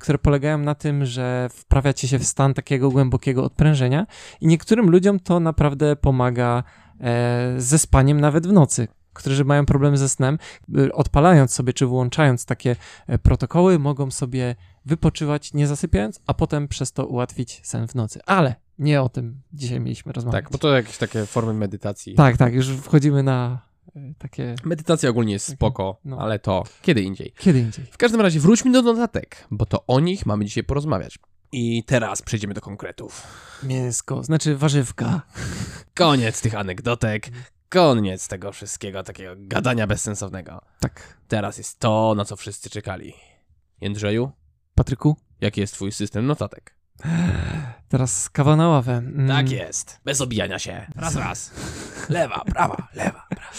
[0.00, 4.06] które polegają na tym, że wprawiacie się w stan takiego głębokiego odprężenia
[4.40, 6.62] i niektórym ludziom to naprawdę pomaga
[7.56, 8.88] ze spaniem nawet w nocy.
[9.12, 10.38] Którzy mają problemy ze snem,
[10.92, 12.76] odpalając sobie czy wyłączając takie
[13.22, 18.20] protokoły, mogą sobie wypoczywać nie zasypiając, a potem przez to ułatwić sen w nocy.
[18.26, 20.44] Ale nie o tym dzisiaj mieliśmy rozmawiać.
[20.44, 22.14] Tak, bo to jakieś takie formy medytacji.
[22.14, 23.58] tak, tak, już wchodzimy na
[23.96, 26.18] e, takie Medytacja ogólnie jest spoko, No.
[26.18, 27.32] ale to kiedy indziej.
[27.38, 27.84] kiedy indziej.
[27.90, 31.18] W każdym razie wróćmy do notatek, bo to o nich mamy dzisiaj porozmawiać.
[31.52, 33.22] I teraz przejdziemy do konkretów.
[33.62, 35.22] Mięsko, znaczy warzywka.
[35.94, 37.28] Koniec tych anegdotek,
[37.68, 40.60] koniec tego wszystkiego takiego gadania bezsensownego.
[40.80, 41.16] Tak.
[41.28, 43.12] Teraz jest to, na co wszyscy czekali.
[43.80, 44.30] Jędrzeju,
[44.76, 46.76] Patryku, jaki jest twój system notatek?
[47.88, 48.92] teraz kawa na ławę.
[48.96, 50.86] Mm, Tak jest, bez obijania się.
[50.96, 51.50] Raz, raz.
[52.08, 53.50] Lewa, prawa, lewa, prawa.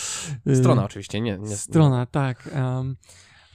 [0.47, 1.57] y, Strona oczywiście, nie, nie.
[1.57, 2.49] Strona, tak.
[2.53, 2.95] em,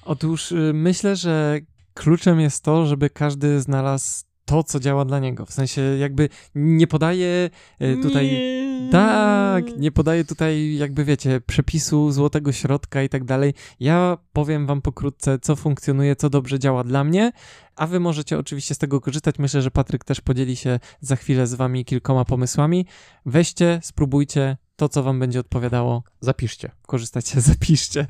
[0.05, 1.61] Otóż y, myślę, że
[1.95, 5.47] kluczem jest to, żeby każdy znalazł to, co działa dla niego.
[5.47, 7.51] W sensie jakby nie podaje
[7.83, 8.33] y, tutaj...
[8.33, 8.63] Nie.
[8.93, 13.55] Tak, nie podaję tutaj, jakby wiecie, przepisu złotego środka i tak dalej.
[13.81, 17.33] Ja powiem wam pokrótce, co funkcjonuje, co dobrze działa dla mnie,
[17.77, 19.39] a wy możecie oczywiście z tego korzystać.
[19.39, 22.87] Myślę, że Patryk też podzieli się za chwilę z wami kilkoma pomysłami.
[23.27, 26.03] Weźcie, spróbujcie to, co wam będzie odpowiadało.
[26.21, 26.71] Zapiszcie.
[26.87, 28.07] Korzystajcie, zapiszcie,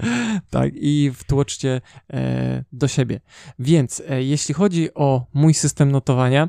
[0.50, 1.80] tak, i wtłoczcie
[2.12, 3.20] e, do siebie.
[3.58, 6.48] Więc e, jeśli chodzi o mój system notowania,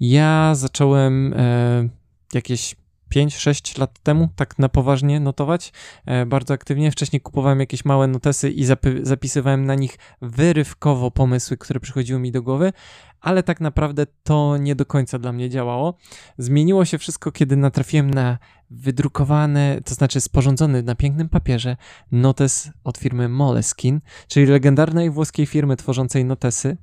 [0.00, 1.88] ja zacząłem e,
[2.34, 2.74] jakieś
[3.16, 5.72] 5-6 lat temu, tak na poważnie notować,
[6.06, 6.90] e, bardzo aktywnie.
[6.90, 8.64] Wcześniej kupowałem jakieś małe notesy i
[9.02, 12.72] zapisywałem na nich wyrywkowo pomysły, które przychodziły mi do głowy,
[13.20, 15.96] ale tak naprawdę to nie do końca dla mnie działało.
[16.38, 18.38] Zmieniło się wszystko, kiedy natrafiłem na
[18.70, 21.76] wydrukowany, to znaczy sporządzony na pięknym papierze
[22.12, 26.76] notes od firmy Moleskine, czyli legendarnej włoskiej firmy tworzącej notesy.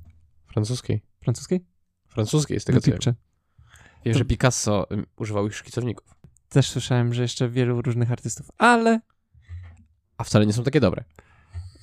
[0.47, 1.01] Francuskiej.
[1.21, 1.65] Francuskiej?
[2.07, 2.93] Francuskiej, z tego co wiem.
[2.95, 3.13] Picture.
[4.05, 4.87] Wiem, To- że Picasso
[5.17, 6.18] używał ich szkicowników.
[6.49, 8.99] Też słyszałem, że jeszcze wielu różnych artystów, ale
[10.17, 11.03] A wcale nie są takie dobre.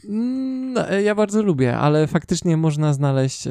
[0.08, 3.50] No, e, ja bardzo lubię, ale faktycznie można znaleźć e,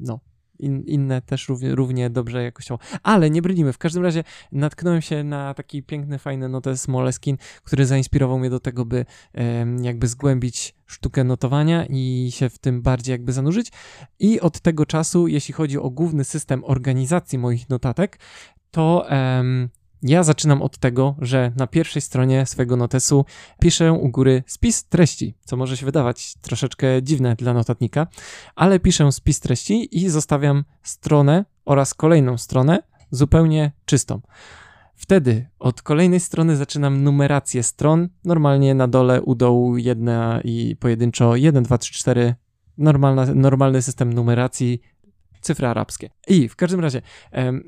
[0.00, 0.20] no,
[0.58, 2.82] in, inne też równie, równie dobrze jakościowo.
[3.02, 3.72] Ale nie brnijmy.
[3.72, 8.60] W każdym razie natknąłem się na taki piękny, fajny notes Moleskine, który zainspirował mnie do
[8.60, 9.06] tego, by
[9.82, 13.72] jakby zgłębić sztukę notowania i się w tym bardziej jakby zanurzyć.
[14.18, 18.18] I od tego czasu, jeśli chodzi o główny system organizacji moich notatek,
[18.70, 19.06] to
[20.02, 23.24] ja zaczynam od tego, że na pierwszej stronie swojego notesu
[23.60, 28.06] piszę u góry spis treści, co może się wydawać troszeczkę dziwne dla notatnika,
[28.54, 34.20] ale piszę spis treści i zostawiam stronę oraz kolejną stronę zupełnie czystą.
[34.94, 38.08] Wtedy od kolejnej strony zaczynam numerację stron.
[38.24, 42.34] Normalnie na dole u dołu jedna i pojedynczo 1, 2, 3, 4.
[42.78, 44.80] Normalna, normalny system numeracji,
[45.40, 46.10] cyfry arabskie.
[46.28, 47.02] I w każdym razie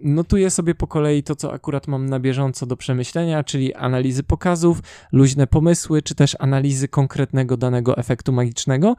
[0.03, 4.81] notuję sobie po kolei to, co akurat mam na bieżąco do przemyślenia, czyli analizy pokazów,
[5.13, 8.97] luźne pomysły, czy też analizy konkretnego danego efektu magicznego.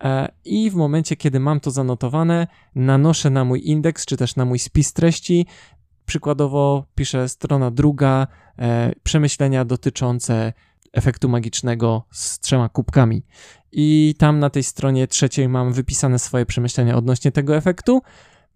[0.00, 4.44] E, I w momencie, kiedy mam to zanotowane, nanoszę na mój indeks, czy też na
[4.44, 5.46] mój spis treści.
[6.06, 8.26] Przykładowo piszę strona druga,
[8.58, 10.52] e, przemyślenia dotyczące
[10.94, 13.22] efektu magicznego z trzema kubkami.
[13.72, 18.02] I tam na tej stronie trzeciej mam wypisane swoje przemyślenia odnośnie tego efektu.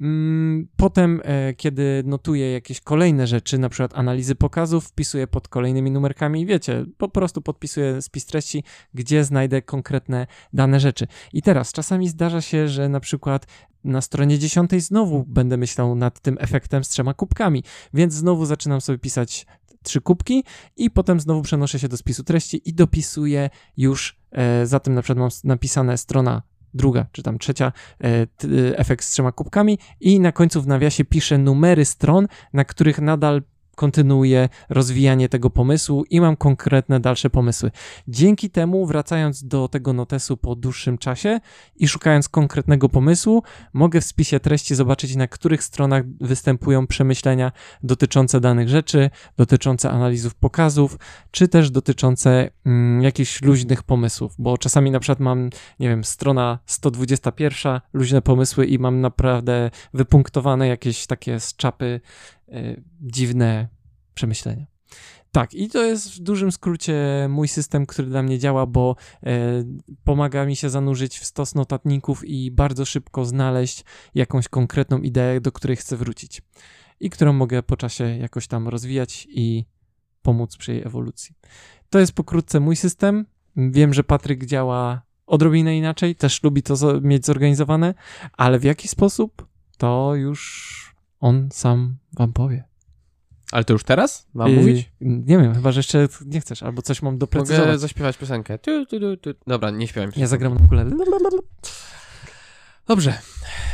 [0.01, 5.91] Mm, Potem, e, kiedy notuję jakieś kolejne rzeczy, na przykład analizy pokazów, wpisuję pod kolejnymi
[5.91, 11.07] numerkami, wiecie, po prostu podpisuję spis treści, gdzie znajdę konkretne dane rzeczy.
[11.33, 13.47] I teraz czasami zdarza się, że na przykład
[13.85, 17.63] na stronie 10 znowu będę myślał nad tym efektem z trzema kubkami,
[17.95, 19.47] więc znowu zaczynam sobie pisać
[19.83, 20.45] trzy kubki
[20.77, 25.03] i potem znowu przenoszę się do spisu treści i dopisuję już, e, za tym na
[25.03, 26.43] przykład mam napisane strona
[26.75, 28.27] druga, czy tam trzecia, e, e,
[28.79, 33.43] efekt z trzema kubkami i na końcu w nawiasie piszę numery stron, na których nadal
[33.79, 37.71] kontynuuję rozwijanie tego pomysłu i mam konkretne dalsze pomysły.
[38.09, 41.41] Dzięki temu, wracając do tego notesu po dłuższym czasie
[41.77, 48.41] i szukając konkretnego pomysłu, mogę w spisie treści zobaczyć, na których stronach występują przemyślenia dotyczące
[48.41, 50.99] danych rzeczy, dotyczące analizów pokazów,
[51.31, 56.59] czy też dotyczące mm, jakichś luźnych pomysłów, bo czasami na przykład mam, nie wiem, strona
[56.67, 62.01] 121, luźne pomysły i mam naprawdę wypunktowane jakieś takie z czapy
[63.01, 63.69] dziwne
[64.15, 64.67] przemyślenia.
[65.33, 69.65] Tak, i to jest w dużym skrócie mój system, który dla mnie działa, bo e,
[70.05, 73.85] pomaga mi się zanurzyć w stos notatników i bardzo szybko znaleźć
[74.15, 76.43] jakąś konkretną ideę, do której chcę wrócić
[77.01, 79.65] i którą mogę po czasie jakoś tam rozwijać i
[80.23, 81.35] pomóc przy jej ewolucji.
[81.91, 83.27] To jest pokrótce mój system.
[83.57, 87.95] Wiem, że Patryk działa odrobinę inaczej, też lubi to mieć zorganizowane,
[88.33, 90.88] ale w jaki sposób, to już
[91.21, 92.65] on sam wam powie.
[93.53, 94.27] Ale to już teraz?
[94.35, 94.93] Mam I- mówić?
[95.01, 97.67] Nie wiem, chyba, że jeszcze nie chcesz, albo coś mam doprecyzować.
[97.67, 98.59] Mogę zaśpiewać piosenkę.
[98.59, 99.31] Tu, tu, tu, tu.
[99.47, 100.11] Dobra, nie śpiewam.
[100.17, 100.91] Ja zagram na ukulele.
[102.87, 103.19] Dobrze.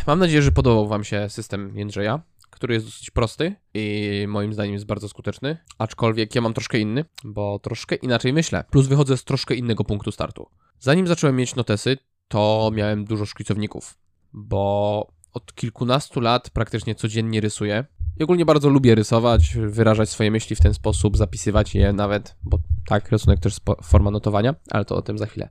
[0.07, 4.73] Mam nadzieję, że podobał Wam się system Jędrzeja, który jest dosyć prosty i moim zdaniem
[4.73, 5.57] jest bardzo skuteczny.
[5.79, 8.65] Aczkolwiek ja mam troszkę inny, bo troszkę inaczej myślę.
[8.71, 10.47] Plus wychodzę z troszkę innego punktu startu.
[10.81, 13.99] Zanim zacząłem mieć notesy, to miałem dużo szkicowników,
[14.33, 17.85] bo od kilkunastu lat praktycznie codziennie rysuję.
[18.21, 22.59] I ogólnie bardzo lubię rysować, wyrażać swoje myśli w ten sposób, zapisywać je nawet, bo
[22.87, 25.49] tak, rysunek też forma notowania, ale to o tym za chwilę.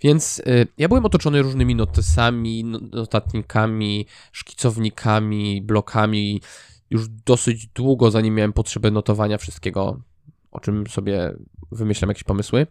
[0.00, 6.40] Więc y, ja byłem otoczony różnymi notesami, no- notatnikami, szkicownikami, blokami
[6.90, 10.00] już dosyć długo, zanim miałem potrzebę notowania wszystkiego,
[10.50, 11.34] o czym sobie
[11.72, 12.66] wymyślam jakieś pomysły.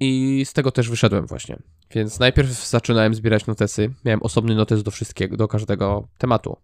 [0.00, 1.58] I z tego też wyszedłem właśnie.
[1.90, 3.90] Więc najpierw zaczynałem zbierać notesy.
[4.04, 6.56] Miałem osobny notes do wszystkiego, do każdego tematu.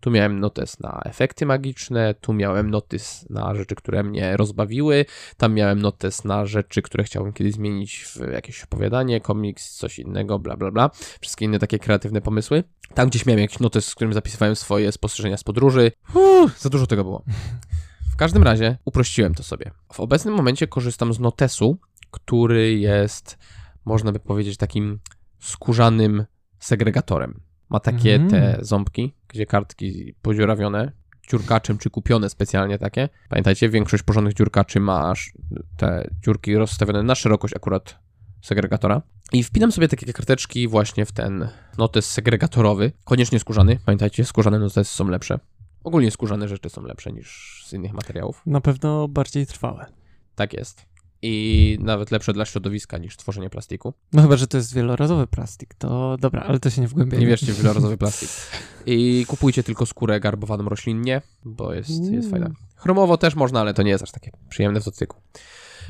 [0.00, 5.04] Tu miałem notes na efekty magiczne, tu miałem notes na rzeczy, które mnie rozbawiły,
[5.36, 10.38] tam miałem notes na rzeczy, które chciałbym kiedyś zmienić w jakieś opowiadanie, komiks, coś innego,
[10.38, 10.90] bla bla bla.
[11.20, 12.64] Wszystkie inne takie kreatywne pomysły.
[12.94, 15.92] Tam gdzieś miałem jakiś notes, z którym zapisywałem swoje spostrzeżenia z podróży.
[16.14, 17.24] Uff, za dużo tego było.
[18.14, 19.70] W każdym razie uprościłem to sobie.
[19.92, 21.78] W obecnym momencie korzystam z notesu,
[22.14, 23.38] który jest,
[23.84, 25.00] można by powiedzieć, takim
[25.38, 26.24] skórzanym
[26.58, 27.40] segregatorem.
[27.68, 28.30] Ma takie Mhm.
[28.30, 30.92] te ząbki, gdzie kartki podziurawione,
[31.30, 33.08] dziurkaczem czy kupione specjalnie takie.
[33.28, 35.32] Pamiętajcie, większość porządnych dziurkaczy ma aż
[35.76, 37.98] te dziurki rozstawione na szerokość akurat
[38.42, 39.02] segregatora.
[39.32, 41.48] I wpinam sobie takie karteczki właśnie w ten
[41.78, 43.78] notes segregatorowy, koniecznie skórzany.
[43.86, 45.38] Pamiętajcie, skórzane notesy są lepsze.
[45.84, 48.42] Ogólnie skórzane rzeczy są lepsze niż z innych materiałów.
[48.46, 49.86] Na pewno bardziej trwałe.
[50.34, 50.86] Tak jest.
[51.26, 53.94] I nawet lepsze dla środowiska niż tworzenie plastiku.
[54.12, 57.24] No chyba, że to jest wielorazowy plastik, to dobra, ale to się nie wgłębiajmy.
[57.24, 58.28] Nie wierzcie w wielorazowy plastik.
[58.86, 62.30] I kupujcie tylko skórę garbowaną roślinnie, bo jest, jest Uuu.
[62.30, 62.50] fajna.
[62.76, 65.20] Chromowo też można, ale to nie jest aż takie przyjemne w dotyku.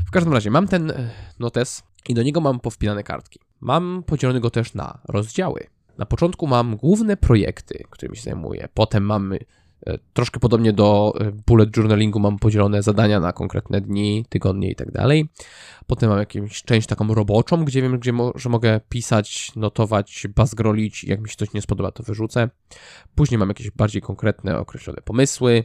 [0.07, 3.41] W każdym razie, mam ten e, notes i do niego mam powpinane kartki.
[3.61, 5.67] Mam podzielony go też na rozdziały.
[5.99, 8.69] Na początku mam główne projekty, którymi się zajmuję.
[8.75, 9.39] Potem mamy
[10.13, 14.93] troszkę podobnie do e, bullet journalingu, mam podzielone zadania na konkretne dni, tygodnie i tak
[14.93, 15.29] dalej.
[15.87, 21.05] Potem mam jakąś część taką roboczą, gdzie wiem, gdzie mo- że mogę pisać, notować, bazgrolić
[21.05, 22.51] i jak mi się coś nie spodoba, to wyrzucę.
[23.15, 25.65] Później mam jakieś bardziej konkretne, określone pomysły,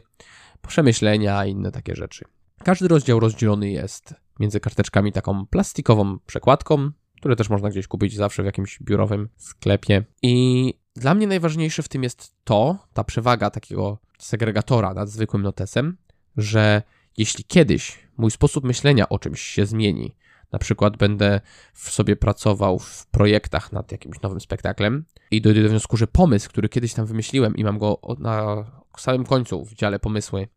[0.68, 2.24] przemyślenia i inne takie rzeczy.
[2.64, 8.42] Każdy rozdział rozdzielony jest między karteczkami taką plastikową przekładką, które też można gdzieś kupić zawsze
[8.42, 10.04] w jakimś biurowym sklepie.
[10.22, 15.96] I dla mnie najważniejsze w tym jest to, ta przewaga takiego segregatora nad zwykłym notesem,
[16.36, 16.82] że
[17.16, 20.16] jeśli kiedyś mój sposób myślenia o czymś się zmieni,
[20.52, 21.40] na przykład będę
[21.72, 26.48] w sobie pracował w projektach nad jakimś nowym spektaklem i dojdę do wniosku, że pomysł,
[26.48, 28.64] który kiedyś tam wymyśliłem i mam go na
[28.98, 30.48] samym końcu w dziale pomysły,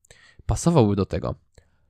[0.45, 1.35] pasowałby do tego,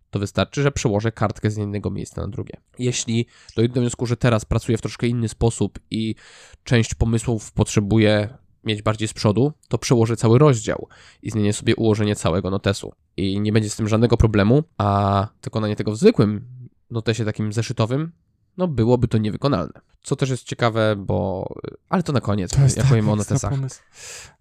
[0.10, 2.58] to wystarczy, że przełożę kartkę z jednego miejsca na drugie.
[2.80, 6.16] Jeśli dojdę do wniosku, że teraz pracuję w troszkę inny sposób i
[6.64, 10.88] część pomysłów potrzebuję mieć bardziej z przodu, to przełożę cały rozdział
[11.22, 12.94] i zmienię sobie ułożenie całego notesu.
[13.18, 16.46] I nie będzie z tym żadnego problemu, a wykonanie tego w zwykłym
[16.92, 18.12] notesie takim zeszytowym,
[18.58, 19.82] no byłoby to niewykonalne.
[20.04, 21.48] Co też jest ciekawe, bo...
[21.90, 23.52] Ale to na koniec, To jest jak tak powiem o notesach.
[23.52, 23.80] pomysł.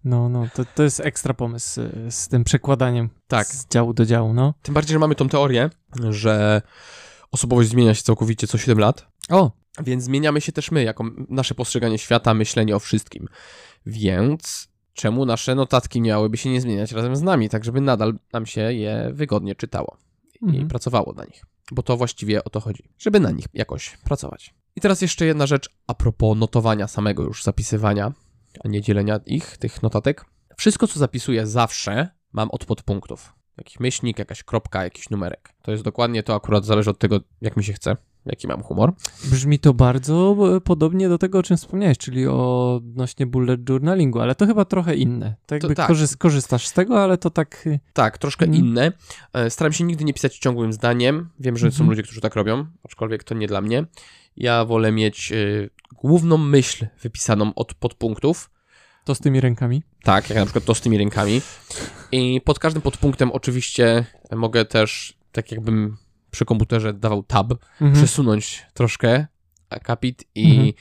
[0.03, 3.47] No, no, to, to jest ekstra pomysł y, z tym przekładaniem Tak.
[3.47, 4.53] z działu do działu, no.
[4.61, 5.69] Tym bardziej, że mamy tą teorię,
[6.09, 6.61] że
[7.31, 9.51] osobowość zmienia się całkowicie co 7 lat, O,
[9.83, 13.27] Więc zmieniamy się też my, jako nasze postrzeganie świata, myślenie o wszystkim.
[13.85, 18.45] Więc czemu nasze notatki miałyby się nie zmieniać razem z nami, tak żeby nadal nam
[18.45, 19.97] się je wygodnie czytało
[20.41, 20.67] i Mhm.
[20.67, 21.45] pracowało na nich?
[21.71, 24.53] Bo to właściwie o to chodzi, żeby na nich jakoś pracować.
[24.75, 28.13] I teraz jeszcze jedna rzecz a propos notowania samego już zapisywania,
[28.63, 30.25] a nie dzielenia ich, tych notatek.
[30.57, 33.33] Wszystko, co zapisuję zawsze, mam od podpunktów.
[33.57, 35.49] Jakiś myślnik, jakaś kropka, jakiś numerek.
[35.61, 38.93] To jest dokładnie to, akurat zależy od tego, jak mi się chce, jaki mam humor.
[39.25, 44.35] Brzmi to bardzo e, podobnie do tego, o czym wspomniałeś, czyli odnośnie bullet journalingu, ale
[44.35, 45.35] to chyba trochę inne.
[45.45, 45.89] Tak To tak.
[45.89, 47.67] korzy- korzystasz z tego, ale to tak...
[47.67, 48.65] y, Tak, troszkę Mhm.
[48.65, 48.91] inne.
[49.33, 51.29] E, Staram się nigdy nie pisać ciągłym zdaniem.
[51.39, 51.89] Wiem, że są Mhm.
[51.89, 53.85] ludzie, którzy tak robią, aczkolwiek to nie dla mnie.
[54.37, 55.35] Ja wolę mieć e,
[55.95, 58.49] główną myśl wypisaną od podpunktów.
[59.03, 59.83] To z tymi rękami.
[60.03, 61.41] Tak, jak na przykład to z tymi rękami.
[62.11, 65.97] I pod każdym podpunktem oczywiście mogę też, tak jakbym
[66.31, 67.93] przy komputerze dawał tab, Mhm.
[67.93, 69.25] przesunąć troszkę
[69.69, 70.71] akapit i Mhm.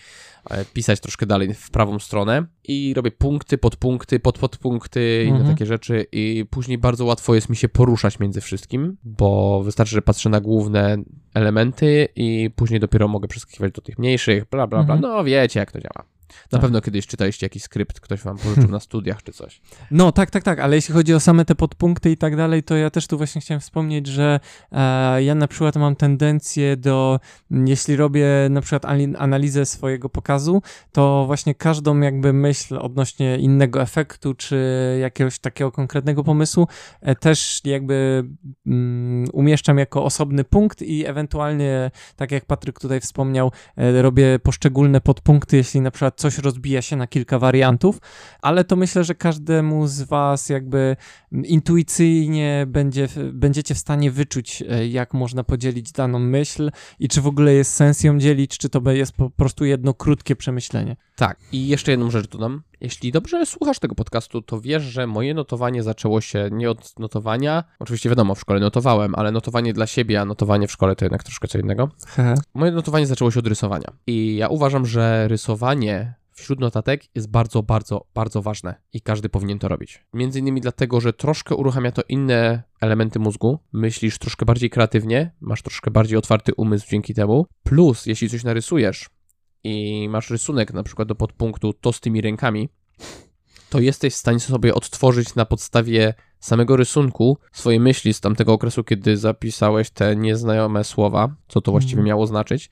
[0.51, 5.55] e, pisać troszkę dalej w prawą stronę i robię punkty, podpunkty, podpodpunkty, inne Mhm.
[5.55, 10.03] takie rzeczy i później bardzo łatwo jest mi się poruszać między wszystkim, bo wystarczy, że
[10.03, 10.97] patrzę na główne
[11.35, 14.95] elementy i później dopiero mogę przeskakiwać do tych mniejszych, bla, bla, bla.
[14.95, 15.01] Mhm.
[15.15, 16.05] No wiecie, jak to działa.
[16.29, 16.61] Na Tak.
[16.61, 19.61] pewno kiedyś czytaliście jakiś skrypt, ktoś wam pożyczył na studiach czy coś.
[19.91, 22.77] No tak, tak, tak, ale jeśli chodzi o same te podpunkty i tak dalej, to
[22.77, 24.41] ja też tu właśnie chciałem wspomnieć, że
[24.73, 27.21] e, ja na przykład mam tendencję do,
[27.51, 28.85] m, jeśli robię na przykład
[29.19, 30.63] analizę swojego pokazu,
[30.93, 34.57] to właśnie każdą jakby myśl odnośnie innego efektu, czy
[35.01, 36.69] jakiegoś takiego konkretnego pomysłu,
[37.01, 38.25] e, też jakby
[38.67, 45.01] mm, umieszczam jako osobny punkt i ewentualnie, tak jak Patryk tutaj wspomniał, e, robię poszczególne
[45.01, 47.99] podpunkty, jeśli na przykład coś rozbija się na kilka wariantów,
[48.43, 50.97] ale to myślę, że każdemu z Was jakby
[51.33, 57.27] intuicyjnie będzie, będziecie w stanie wyczuć, e, jak można podzielić daną myśl i czy w
[57.27, 60.97] ogóle jest sens ją dzielić, czy to jest po prostu jedno krótkie przemyślenie.
[61.17, 62.63] Tak, i jeszcze jedną rzecz dodam.
[62.81, 67.65] Jeśli dobrze słuchasz tego podcastu, to wiesz, że moje notowanie zaczęło się nie od notowania.
[67.79, 71.23] Oczywiście wiadomo, w szkole notowałem, ale notowanie dla siebie, a notowanie w szkole to jednak
[71.23, 71.89] troszkę co innego.
[72.55, 73.93] Moje notowanie zaczęło się od rysowania.
[74.07, 79.59] I ja uważam, że rysowanie wśród notatek jest bardzo, bardzo, bardzo ważne i każdy powinien
[79.59, 80.05] to robić.
[80.13, 85.63] Między innymi dlatego, że troszkę uruchamia to inne elementy mózgu, myślisz troszkę bardziej kreatywnie, masz
[85.63, 87.47] troszkę bardziej otwarty umysł dzięki temu.
[87.63, 89.11] Plus, jeśli coś narysujesz
[89.65, 92.69] i masz rysunek na przykład do podpunktu to z tymi rękami,
[93.71, 98.85] to jesteś w stanie sobie odtworzyć na podstawie samego rysunku swoje myśli z tamtego okresu,
[98.85, 102.07] kiedy zapisałeś te nieznajome słowa, co to właściwie Mhm.
[102.07, 102.71] miało znaczyć.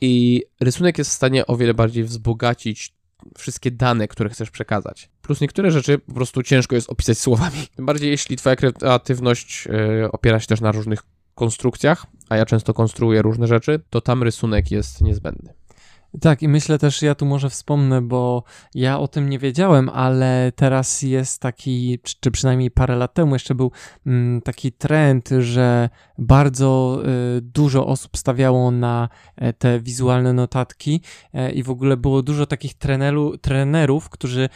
[0.00, 2.94] I rysunek jest w stanie o wiele bardziej wzbogacić
[3.38, 5.10] wszystkie dane, które chcesz przekazać.
[5.22, 7.58] Plus niektóre rzeczy po prostu ciężko jest opisać słowami.
[7.76, 9.68] Tym bardziej jeśli twoja kreatywność
[10.02, 11.02] e, opiera się też na różnych
[11.34, 15.54] konstrukcjach, a ja często konstruuję różne rzeczy, to tam rysunek jest niezbędny.
[16.20, 18.44] Tak, i myślę też, ja tu może wspomnę, bo
[18.74, 23.54] ja o tym nie wiedziałem, ale teraz jest taki, czy, przynajmniej parę lat temu jeszcze
[23.54, 23.72] był
[24.06, 25.88] mm, taki trend, że
[26.18, 27.00] bardzo
[27.38, 31.00] y, dużo osób stawiało na e, te wizualne notatki
[31.32, 34.48] e, i w ogóle było dużo takich treneru, trenerów, którzy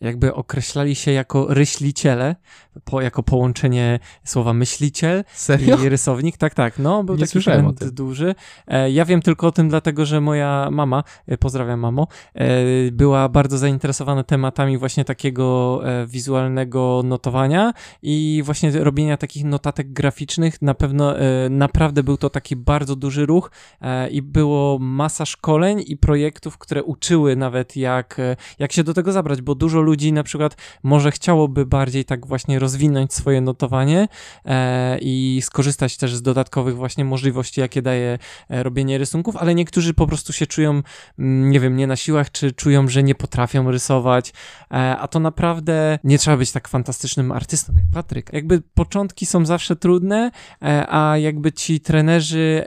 [0.00, 2.36] jakby określali się jako ryśliciele,
[2.84, 5.76] po, jako połączenie słowa myśliciel Serio?
[5.76, 8.34] i rysownik, tak, tak, no, był Nie taki trend duży.
[8.66, 12.48] E, Ja wiem tylko o tym dlatego, że moja mama, e, pozdrawiam mamo, e,
[12.92, 17.72] była bardzo zainteresowana tematami właśnie takiego e, wizualnego notowania
[18.02, 20.62] i właśnie robienia takich notatek graficznych.
[20.62, 25.84] Na pewno e, naprawdę był to taki bardzo duży ruch e, i było masa szkoleń
[25.86, 28.20] i projektów, które uczyły nawet jak,
[28.58, 32.58] jak się do tego zabrać, bo dużo ludzi na przykład może chciałoby bardziej tak właśnie
[32.58, 34.08] rozwinąć swoje notowanie
[34.44, 38.18] e, i skorzystać też z dodatkowych właśnie możliwości, jakie daje
[38.48, 40.82] e, robienie rysunków, ale niektórzy po prostu się czują,
[41.18, 44.32] mm, nie wiem, nie na siłach, czy czują, że nie potrafią rysować,
[44.70, 48.32] e, a to naprawdę nie trzeba być tak fantastycznym artystą jak Patryk.
[48.32, 50.30] Jakby początki są zawsze trudne,
[50.62, 52.64] e, a jakby ci trenerzy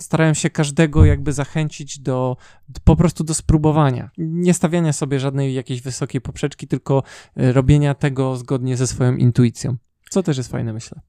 [0.00, 2.36] starają się każdego jakby zachęcić do,
[2.84, 4.10] po prostu do spróbowania.
[4.18, 7.02] Nie stawiania sobie żadnej jakiejś wysokiej poprzeczki, tylko
[7.36, 9.76] e, robienia tego zgodnie ze swoją intuicją.
[10.10, 11.00] Co też jest fajne, myślę.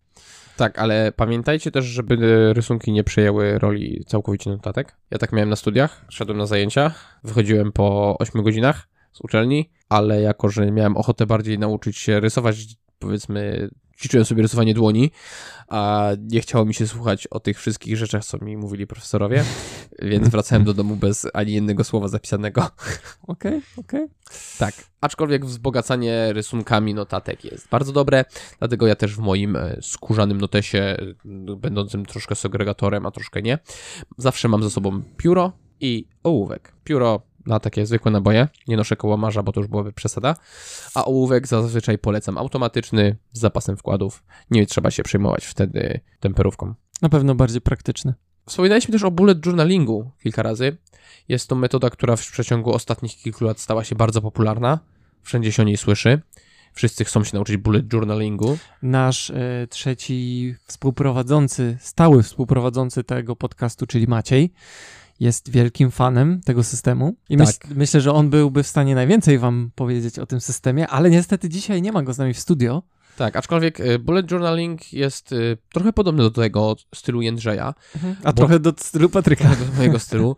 [0.58, 4.98] Tak, ale pamiętajcie też, żeby rysunki nie przejęły roli całkowicie notatek.
[5.12, 6.94] Ja tak miałem na studiach, szedłem na zajęcia,
[7.24, 12.66] wychodziłem po 8 godzinach z uczelni, ale jako, że miałem ochotę bardziej nauczyć się rysować,
[13.00, 13.70] powiedzmy,
[14.02, 15.12] ćwiczyłem sobie rysowanie dłoni,
[15.68, 19.44] a nie chciało mi się słuchać o tych wszystkich rzeczach, co mi mówili profesorowie,
[20.12, 22.68] więc wracałem do domu bez ani jednego słowa zapisanego.
[23.28, 24.08] Okej, okej.
[24.60, 28.26] Tak, aczkolwiek wzbogacanie rysunkami notatek jest bardzo dobre,
[28.60, 33.60] dlatego ja też w moim e, skórzanym notesie, e, będącym troszkę segregatorem, a troszkę nie,
[34.18, 36.74] zawsze mam ze sobą pióro i ołówek.
[36.84, 40.36] Pióro na takie zwykłe naboje, nie noszę kołamarza, bo to już byłaby przesada,
[40.96, 46.74] a ołówek zazwyczaj polecam automatyczny, z zapasem wkładów, nie trzeba się przejmować wtedy temperówką.
[47.02, 48.14] Na pewno bardziej praktyczny.
[48.46, 50.78] Wspominaliśmy też o bullet journalingu kilka razy.
[51.30, 54.80] Jest to metoda, która w przeciągu ostatnich kilku lat stała się bardzo popularna.
[55.24, 56.22] Wszędzie się o niej słyszy.
[56.74, 58.58] Wszyscy chcą się nauczyć bullet journalingu.
[58.82, 64.54] Nasz e, trzeci współprowadzący, stały współprowadzący tego podcastu, czyli Maciej,
[65.22, 67.48] jest wielkim fanem tego systemu i Tak.
[67.48, 71.50] myśl, myślę, że on byłby w stanie najwięcej wam powiedzieć o tym systemie, ale niestety
[71.50, 72.84] dzisiaj nie ma go z nami w studio.
[73.18, 77.74] Tak, aczkolwiek y, bullet journaling jest y, trochę podobny do tego stylu Jędrzeja,
[78.24, 79.50] A Bo- trochę do stylu Patryka.
[79.56, 80.36] do mojego stylu,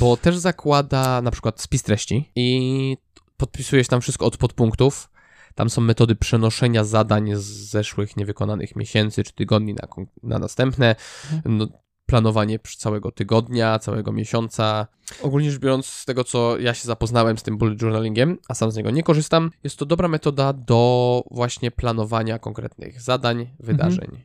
[0.00, 2.96] bo też zakłada na przykład spis treści i
[3.36, 5.10] podpisujesz tam wszystko od podpunktów.
[5.54, 9.88] Tam są metody przenoszenia zadań z zeszłych niewykonanych miesięcy czy tygodni na,
[10.22, 10.96] na następne.
[11.44, 11.66] No,
[12.06, 14.86] planowanie całego tygodnia, całego miesiąca.
[15.22, 18.70] Ogólnie rzecz biorąc, z tego co ja się zapoznałem z tym bullet journalingiem, a sam
[18.70, 24.22] z niego nie korzystam, jest to dobra metoda do właśnie planowania konkretnych zadań, wydarzeń.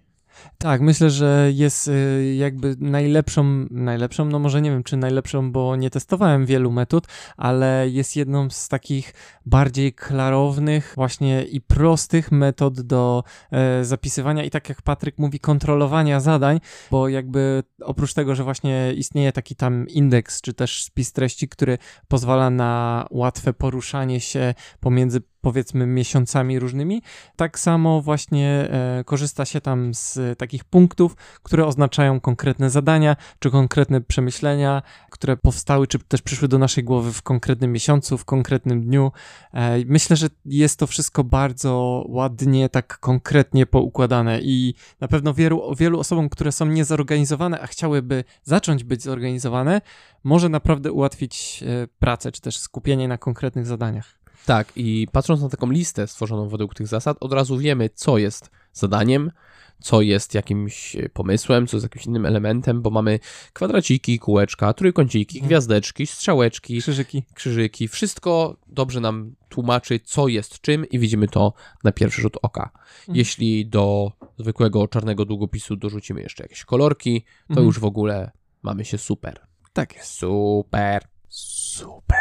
[0.57, 5.75] Tak, myślę, że jest y, jakby najlepszą, najlepszą, no może nie wiem czy najlepszą, bo
[5.75, 9.13] nie testowałem wielu metod, ale jest jedną z takich
[9.45, 16.19] bardziej klarownych właśnie i prostych metod do e, zapisywania i tak jak Patryk mówi, kontrolowania
[16.19, 16.59] zadań,
[16.91, 21.77] bo jakby oprócz tego, że właśnie istnieje taki tam indeks czy też spis treści, który
[22.07, 27.01] pozwala na łatwe poruszanie się pomiędzy powiedzmy miesiącami różnymi.
[27.35, 33.51] Tak samo właśnie e, korzysta się tam z takich punktów, które oznaczają konkretne zadania, czy
[33.51, 38.81] konkretne przemyślenia, które powstały, czy też przyszły do naszej głowy w konkretnym miesiącu, w konkretnym
[38.81, 39.11] dniu.
[39.53, 45.75] E, myślę, że jest to wszystko bardzo ładnie, tak konkretnie poukładane i na pewno wielu,
[45.75, 49.81] wielu osobom, które są niezorganizowane, a chciałyby zacząć być zorganizowane,
[50.23, 54.20] może naprawdę ułatwić e, pracę, czy też skupienie na konkretnych zadaniach.
[54.45, 58.49] Tak, i patrząc na taką listę stworzoną według tych zasad, od razu wiemy, co jest
[58.73, 59.31] zadaniem,
[59.81, 63.19] co jest jakimś pomysłem, co jest jakimś innym elementem, bo mamy
[63.53, 65.47] kwadraciki, kółeczka, trójkąciki, Mhm.
[65.49, 67.23] gwiazdeczki, strzałeczki, Krzyżyki.
[67.33, 67.87] krzyżyki.
[67.87, 72.69] Wszystko dobrze nam tłumaczy, co jest czym i widzimy to na pierwszy rzut oka.
[73.07, 77.65] Jeśli do zwykłego czarnego długopisu dorzucimy jeszcze jakieś kolorki, to Mhm.
[77.67, 78.31] już w ogóle
[78.63, 79.39] mamy się super.
[79.73, 80.09] Tak jest.
[80.11, 81.03] Super.
[81.29, 82.17] Super.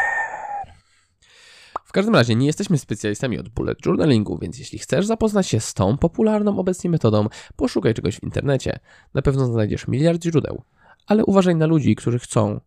[1.90, 5.74] W każdym razie nie jesteśmy specjalistami od bullet journalingu, więc jeśli chcesz zapoznać się z
[5.74, 7.26] tą popularną obecnie metodą,
[7.56, 8.78] poszukaj czegoś w internecie.
[9.14, 10.62] Na pewno znajdziesz miliard źródeł,
[11.06, 12.60] ale uważaj na ludzi, którzy chcą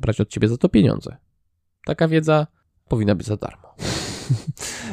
[0.00, 1.16] brać od ciebie za to pieniądze.
[1.86, 2.46] Taka wiedza
[2.88, 3.74] powinna być za darmo.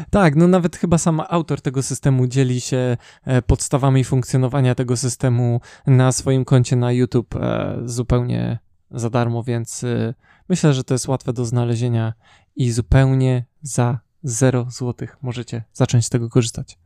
[0.09, 5.61] Tak, no nawet chyba sam autor tego systemu dzieli się e, podstawami funkcjonowania tego systemu
[5.87, 8.59] na swoim koncie na YouTube e, zupełnie
[8.91, 10.13] za darmo, więc e,
[10.49, 12.13] myślę, że to jest łatwe do znalezienia
[12.59, 16.79] i zupełnie za 0 zł możecie zacząć z tego korzystać.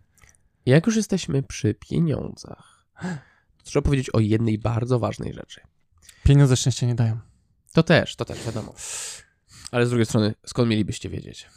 [0.65, 2.85] Jak już jesteśmy przy pieniądzach,
[3.57, 5.61] to trzeba powiedzieć o jednej bardzo ważnej rzeczy.
[6.23, 7.19] Pieniądze szczęścia nie dają.
[7.73, 8.73] To też, to też, wiadomo.
[9.71, 11.47] Ale z drugiej strony, skąd mielibyście wiedzieć?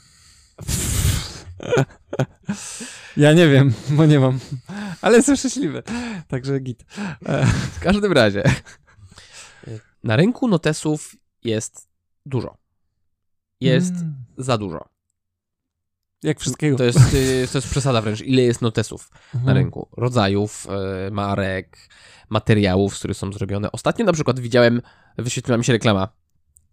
[3.17, 4.39] Ja nie wiem, bo nie mam,
[5.01, 5.83] ale jestem szczęśliwy,
[6.29, 6.85] także git.
[7.73, 8.43] W każdym razie,
[10.05, 11.89] na rynku notesów jest
[12.27, 12.66] dużo.
[13.61, 14.85] Jest mm, za dużo.
[16.23, 16.77] Jak wszystkiego.
[16.77, 16.99] To jest,
[17.53, 18.21] to jest przesada wręcz.
[18.21, 19.57] Ile jest notesów na Mhm.
[19.57, 19.89] rynku?
[19.97, 20.67] Rodzajów,
[21.07, 21.79] y, marek,
[22.29, 23.73] materiałów, z których są zrobione.
[23.73, 24.83] Ostatnio na przykład widziałem,
[25.19, 26.09] wyświetliła mi się reklama.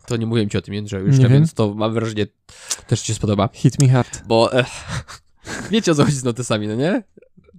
[0.08, 1.38] To nie mówiłem ci o tym Jędrzeju jeszcze, Nie wiem.
[1.38, 2.28] więc to mam wrażenie,
[2.88, 3.50] też ci się spodoba.
[3.54, 4.24] Hit me hard.
[4.28, 4.66] Bo e,
[5.72, 7.04] wiecie o co chodzi z notesami, no nie?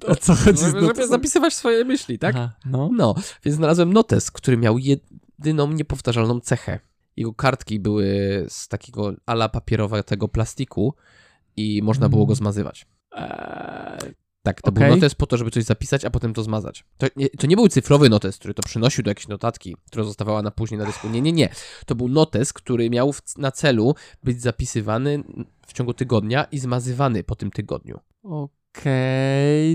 [0.07, 2.37] O co chodzi z Żeby, żeby zapisywać swoje myśli, tak?
[2.37, 2.91] Aha, no.
[2.93, 3.15] No,
[3.45, 6.81] więc znalazłem notes, który miał jedyną niepowtarzalną cechę.
[7.17, 8.07] Jego kartki były
[8.49, 10.95] z takiego ala papierowego plastiku
[11.57, 12.37] i można było go Mm.
[12.37, 12.87] zmazywać.
[13.13, 14.85] Eee, Tak, to Okej.
[14.89, 16.85] był notes po to, żeby coś zapisać, a potem to zmazać.
[16.99, 20.43] To nie, to nie był cyfrowy notes, który to przynosił do jakiejś notatki, która zostawała
[20.43, 21.09] na później na dysku.
[21.09, 21.49] Nie, nie, nie.
[21.87, 23.95] To był notes, który miał w, na celu
[24.25, 25.25] być zapisywany
[25.67, 28.01] w ciągu tygodnia i zmazywany po tym tygodniu.
[28.23, 28.49] Okej,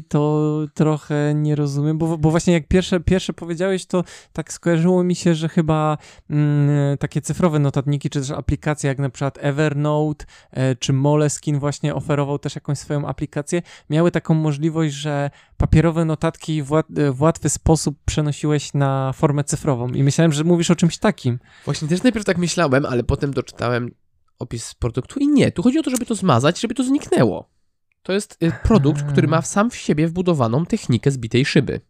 [0.07, 5.15] to trochę nie rozumiem, bo, bo właśnie jak pierwsze, pierwsze powiedziałeś, to tak skojarzyło mi
[5.15, 5.97] się, że chyba
[6.29, 11.95] mm, takie cyfrowe notatniki, czy też aplikacje jak na przykład Evernote, e, czy Moleskine właśnie
[11.95, 17.49] oferował też jakąś swoją aplikację, miały taką możliwość, że papierowe notatki w, łat, w łatwy
[17.49, 21.39] sposób przenosiłeś na formę cyfrową i myślałem, że mówisz o czymś takim.
[21.65, 23.91] Właśnie też najpierw tak myślałem, ale potem doczytałem
[24.39, 25.51] opis produktu i nie.
[25.51, 27.58] Tu chodzi o to, żeby to zmazać, żeby to zniknęło.
[28.03, 31.81] To jest y, produkt, który ma sam w siebie wbudowaną technikę zbitej szyby.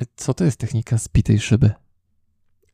[0.00, 1.70] E, Co to jest technika zbitej szyby?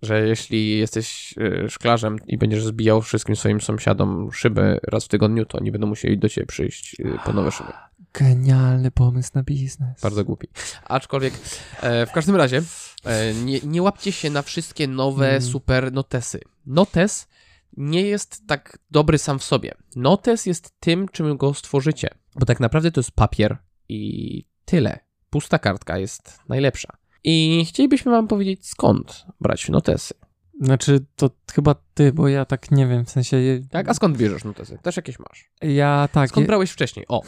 [0.03, 5.45] Że jeśli jesteś y, szklarzem i będziesz zbijał wszystkim swoim sąsiadom szyby raz w tygodniu,
[5.47, 7.73] to nie będą musieli do ciebie przyjść y, po nowe szyby.
[8.19, 10.01] Genialny pomysł na biznes.
[10.03, 10.49] Bardzo głupi.
[10.85, 11.35] Aczkolwiek
[11.81, 12.63] e, w każdym razie
[13.05, 15.43] e, nie, nie łapcie się na wszystkie nowe Mm.
[15.43, 16.41] super notesy.
[16.67, 17.29] Notes
[17.77, 19.75] nie jest tak dobry sam w sobie.
[19.97, 22.09] Notes jest tym, czym go stworzycie.
[22.37, 23.57] Bo tak naprawdę to jest papier
[23.89, 24.99] i tyle.
[25.31, 26.89] Pusta kartka jest najlepsza.
[27.25, 30.15] I chcielibyśmy wam powiedzieć skąd brać notesy.
[30.61, 33.37] Znaczy, to chyba ty, bo ja tak nie wiem, w sensie...
[33.71, 33.89] Tak?
[33.89, 34.79] A skąd bierzesz notesy?
[34.83, 35.51] Też jakieś masz.
[35.63, 37.07] Ja tak, Skąd brałeś wcześniej?
[37.09, 37.23] O,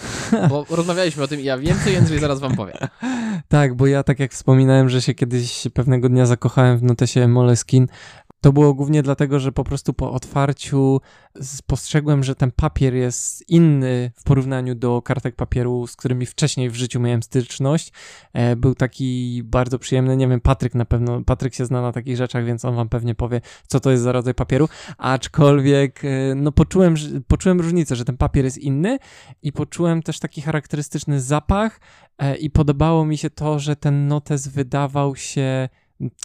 [0.49, 2.73] bo rozmawialiśmy o tym i ja wiem, co Jędrzej zaraz wam powie.
[3.49, 7.87] tak, bo ja tak jak wspominałem, że się kiedyś pewnego dnia zakochałem w notesie Moleskin,
[8.41, 11.01] to było głównie dlatego, że po prostu po otwarciu
[11.41, 16.75] spostrzegłem, że ten papier jest inny w porównaniu do kartek papieru, z którymi wcześniej w
[16.75, 17.93] życiu miałem styczność.
[18.33, 22.17] E, był taki bardzo przyjemny, nie wiem, Patryk na pewno, Patryk się zna na takich
[22.17, 24.69] rzeczach, więc on wam pewnie powie, co to jest za rodzaj papieru,
[24.99, 26.95] aczkolwiek e, no poczułem,
[27.29, 28.99] poczułem różnicę, że ten papier jest inny
[29.43, 31.81] i poczułem też taki charakterystyczny zapach
[32.19, 35.69] e, i podobało mi się to, że ten notes wydawał się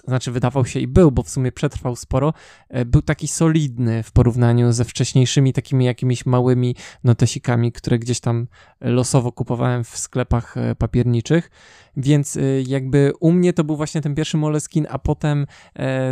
[0.07, 2.33] znaczy wydawał się i był, bo w sumie przetrwał sporo,
[2.69, 8.47] e, był taki solidny w porównaniu ze wcześniejszymi takimi jakimiś małymi notesikami, które gdzieś tam
[8.81, 11.51] losowo kupowałem w sklepach e, papierniczych,
[11.97, 15.45] więc e, jakby u mnie to był właśnie ten pierwszy Moleskin, a potem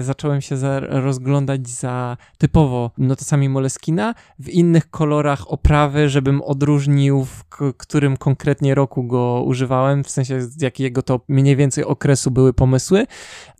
[0.01, 7.43] zacząłem się za, rozglądać za typowo notesami Moleskina w innych kolorach oprawy, żebym odróżnił w
[7.78, 13.05] którym konkretnie roku go używałem, w sensie z jakiego to mniej więcej okresu były pomysły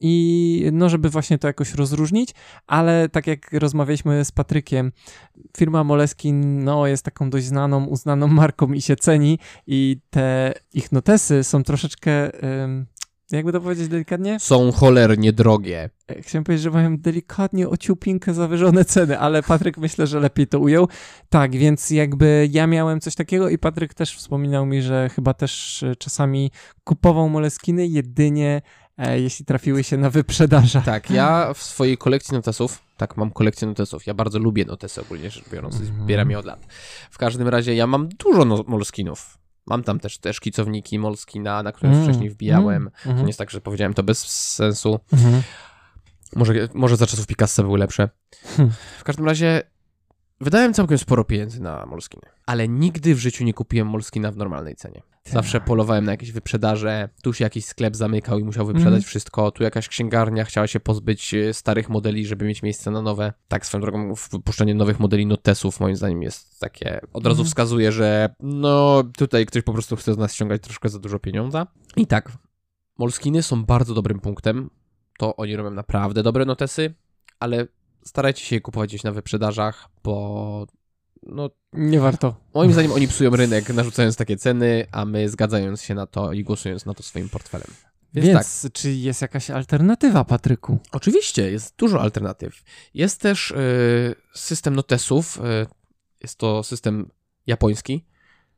[0.02, 2.30] i no, żeby właśnie to jakoś rozróżnić,
[2.68, 4.91] ale tak jak rozmawialiśmy z Patrykiem,
[5.58, 10.91] firma Moleskin no, jest taką dość znaną, uznaną marką i się ceni i te ich
[10.91, 12.32] notesy są troszeczkę,
[13.32, 14.39] jakby to powiedzieć delikatnie?
[14.39, 15.89] Są cholernie drogie.
[16.12, 20.47] E, chciałem powiedzieć, że mają delikatnie o ciupinkę zawyżone ceny, ale Patryk myślę, że lepiej
[20.47, 20.88] to ujął.
[21.30, 25.84] Tak, więc jakby ja miałem coś takiego i Patryk też wspominał mi, że chyba też
[25.84, 26.52] e, czasami
[26.84, 28.62] kupował Moleskiny jedynie
[29.08, 30.86] jeśli trafiły się na wyprzedażach.
[30.86, 35.30] Tak, ja w swojej kolekcji notesów, tak, mam kolekcję notesów, ja bardzo lubię notesy ogólnie
[35.30, 35.88] rzecz biorąc, mm.
[36.04, 36.66] zbieram je od lat.
[37.12, 38.64] W każdym razie ja mam dużo no.
[39.66, 42.04] Mam tam też te szkicowniki Moleskina, na które mm.
[42.04, 42.89] wcześniej wbijałem.
[43.06, 43.18] Mm.
[43.18, 44.20] To nie jest tak, że powiedziałem to bez
[44.54, 45.00] sensu.
[45.14, 45.41] Mm.
[46.36, 48.10] Może, może za czasów Picassa były lepsze.
[48.58, 48.74] Hmm.
[49.00, 49.64] W każdym razie
[50.42, 54.76] Wydałem całkiem sporo pieniędzy na Moleskiny, ale nigdy w życiu nie kupiłem Moleskina w normalnej
[54.76, 55.02] cenie.
[55.24, 55.34] Tak.
[55.34, 59.04] Zawsze polowałem na jakieś wyprzedaże, tu się jakiś sklep zamykał i musiał wyprzedać mm.
[59.04, 63.34] wszystko, tu jakaś księgarnia chciała się pozbyć e, starych modeli, żeby mieć miejsce na nowe.
[63.48, 67.48] Tak, swoją drogą, wpuszczenie nowych modeli notesów moim zdaniem jest takie, od razu mm.
[67.48, 71.68] wskazuje, że no tutaj ktoś po prostu chce z nas ściągać troszkę za dużo pieniądza.
[71.96, 72.32] I tak,
[72.98, 74.70] Moleskiny są bardzo dobrym punktem,
[75.18, 76.94] to oni robią naprawdę dobre notesy,
[77.40, 77.68] ale
[78.10, 80.68] starajcie się je kupować gdzieś na wyprzedażach, bo
[81.24, 81.49] no...
[81.74, 82.36] Nie warto.
[82.53, 86.43] Moim zdaniem oni psują rynek, narzucając takie ceny, a my zgadzając się na to i
[86.43, 87.68] głosując na to swoim portfelem.
[88.14, 88.72] Więc, Więc tak.
[88.72, 90.80] czy jest jakaś alternatywa, Patryku?
[90.91, 92.64] Oczywiście, jest dużo alternatyw.
[92.93, 95.38] Jest też y, system notesów.
[95.38, 95.41] Y,
[96.22, 97.10] jest to system
[97.47, 98.05] japoński,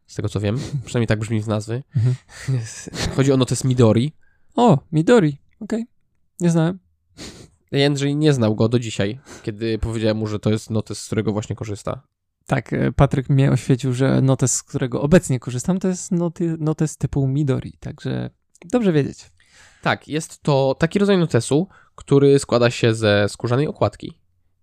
[0.07, 0.59] z tego co wiem.
[0.85, 1.83] Przynajmniej tak brzmi w nazwy.
[1.95, 2.15] Mhm.
[3.15, 4.13] Chodzi o notes Midori.
[4.55, 5.81] O, Midori, okej.
[5.81, 5.85] Okay.
[6.39, 6.79] Nie znałem.
[7.71, 11.31] Jędrzej nie znał go do dzisiaj, kiedy powiedziałem mu, że to jest notes, z którego
[11.31, 12.01] właśnie korzysta.
[12.45, 16.97] Tak, e, Patryk mnie oświecił, że notes, z którego obecnie korzystam, to jest noty, notes
[16.97, 18.29] typu Midori, także
[18.65, 19.31] dobrze wiedzieć.
[19.81, 24.13] Tak, jest to taki rodzaj notesu, który składa się ze skórzanej okładki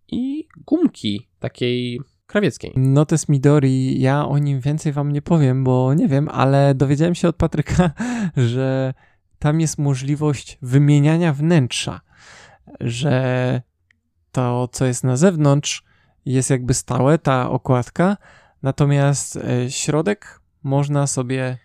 [0.09, 2.73] i gumki takiej krawieckiej.
[2.77, 7.29] Notes Midori, ja o nim więcej wam nie powiem, bo nie wiem, ale dowiedziałem się
[7.29, 7.91] od Patryka,
[8.37, 8.95] że
[9.39, 12.01] tam jest możliwość wymieniania wnętrza
[12.81, 13.62] że
[14.33, 15.85] to, co jest na zewnątrz,
[16.25, 18.16] jest jakby stałe, ta okładka,
[18.62, 21.59] natomiast e, środek można sobie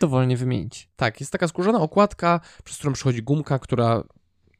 [0.00, 0.88] dowolnie wymienić.
[0.96, 4.02] Tak, jest taka skórzana okładka, przez którą przychodzi gumka, która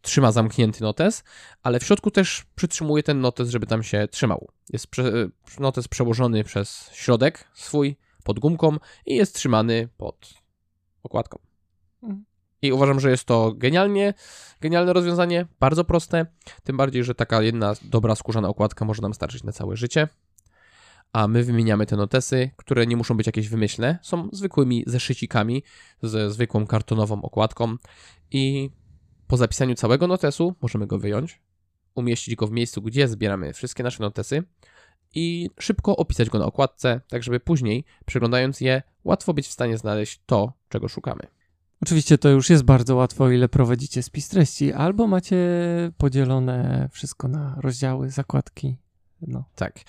[0.02, 1.24] trzyma zamknięty notes,
[1.62, 4.48] ale w środku też przytrzymuje ten notes, żeby tam się trzymał.
[4.68, 5.28] Jest prze, e,
[5.60, 8.76] notes przełożony przez środek swój pod gumką
[9.06, 10.34] i jest trzymany pod
[11.02, 11.38] okładką.
[12.62, 14.14] I uważam, że jest to genialnie,
[14.60, 16.26] genialne rozwiązanie, bardzo proste,
[16.64, 20.08] tym bardziej, że taka jedna dobra skórzana okładka może nam starczyć na całe życie.
[21.12, 25.62] A my wymieniamy te notesy, które nie muszą być jakieś wymyślne, są zwykłymi zeszycikami
[26.02, 27.76] ze zwykłą kartonową okładką
[28.30, 28.70] i
[29.26, 31.40] po zapisaniu całego notesu możemy go wyjąć,
[31.94, 34.42] umieścić go w miejscu, gdzie zbieramy wszystkie nasze notesy
[35.14, 39.78] i szybko opisać go na okładce, tak żeby później, przeglądając je, łatwo być w stanie
[39.78, 41.39] znaleźć to, czego szukamy.
[41.82, 45.36] Oczywiście to już jest bardzo łatwo, o ile prowadzicie spis treści, albo macie
[45.98, 48.76] podzielone wszystko na rozdziały, zakładki.
[49.22, 49.44] No.
[49.54, 49.80] Tak.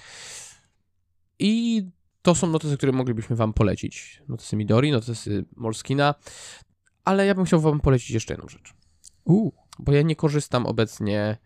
[1.39, 1.83] I
[2.21, 4.23] to są notesy, które moglibyśmy Wam polecić.
[4.27, 6.15] Notesy Midori, notesy Molskina,
[7.05, 8.73] ale ja bym chciał Wam polecić jeszcze jedną rzecz.
[9.25, 9.51] U.
[9.79, 11.37] Bo ja nie korzystam obecnie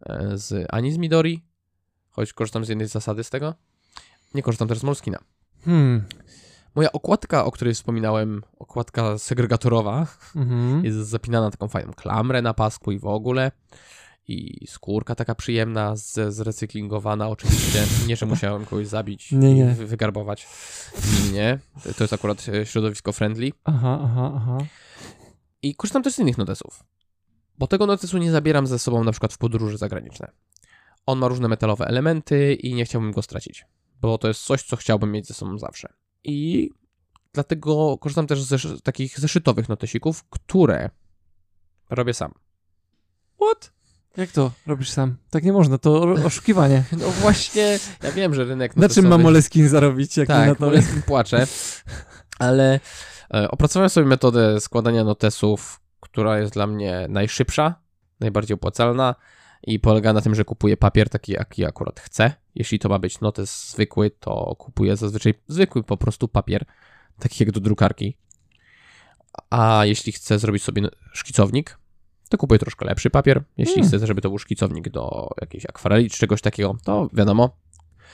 [0.00, 1.44] e, z ani z Midori,
[2.10, 3.54] choć korzystam z jednej zasady z tego.
[4.34, 5.18] Nie korzystam też z Molskina.
[5.64, 6.04] Hmm.
[6.74, 10.06] Moja okładka, o której wspominałem, okładka segregatorowa,
[10.36, 10.84] mhm.
[10.84, 13.52] jest zapinana taką fajną klamrę na pasku i w ogóle.
[14.28, 17.82] I skórka taka przyjemna, z, zrecyklingowana oczywiście.
[18.06, 19.76] Nie, że musiałem kogoś zabić nie, nie.
[19.82, 20.46] i wygarbować.
[21.32, 21.58] Nie,
[21.96, 23.52] to jest akurat e, środowisko friendly.
[23.64, 24.58] Aha, aha, aha.
[25.62, 26.84] I korzystam też z innych notesów.
[27.58, 30.30] Bo tego notesu nie zabieram ze sobą na przykład w podróże zagraniczne.
[31.06, 33.66] On ma różne metalowe elementy i nie chciałbym go stracić.
[34.00, 35.88] Bo to jest coś, co chciałbym mieć ze sobą zawsze
[36.24, 36.70] i
[37.32, 40.90] dlatego korzystam też z takich zeszytowych notesików, które
[41.90, 42.34] robię sam.
[43.36, 43.72] What?
[44.16, 45.16] Jak to robisz sam?
[45.30, 46.84] Tak nie można, to oszukiwanie.
[47.00, 50.16] No właśnie, ja wiem, że rynek Na czym ma Moleskin zarobić?
[50.16, 50.66] Jak tak, na to...
[50.66, 51.46] Moleskin płacze,
[52.38, 52.80] ale
[53.34, 57.74] e, opracowałem sobie metodę składania notesów, która jest dla mnie najszybsza,
[58.20, 59.14] najbardziej opłacalna
[59.66, 62.32] i polega na tym, że kupuję papier taki, jaki akurat chcę.
[62.54, 66.64] Jeśli to ma być notes zwykły, to kupuję zazwyczaj zwykły po prostu papier,
[67.18, 68.16] taki jak do drukarki.
[69.50, 71.78] A jeśli chcę zrobić sobie szkicownik,
[72.28, 73.44] to kupuję troszkę lepszy papier.
[73.56, 73.88] Jeśli Mm.
[73.88, 77.56] chcę, żeby to był szkicownik do jakiejś akwareli czy czegoś takiego, to wiadomo,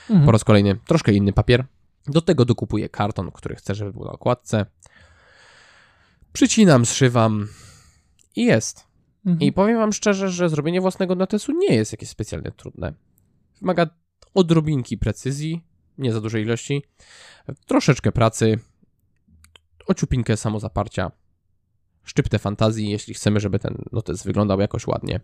[0.09, 0.25] Mhm.
[0.25, 1.65] po raz kolejny troszkę inny papier.
[2.07, 4.65] Do tego dokupuję karton, który chcę, żeby był na okładce.
[6.33, 7.47] Przycinam, zszywam
[8.35, 8.87] i jest.
[9.25, 9.41] Mhm.
[9.41, 12.93] I powiem wam szczerze, że zrobienie własnego notesu nie jest jakieś specjalnie trudne.
[13.61, 13.87] Wymaga
[14.33, 15.63] odrobinki precyzji,
[15.97, 16.83] nie za dużej ilości,
[17.65, 18.59] troszeczkę pracy,
[19.87, 21.11] ociupinkę samozaparcia,
[22.03, 25.19] szczyptę fantazji, jeśli chcemy, żeby ten notes wyglądał jakoś ładnie.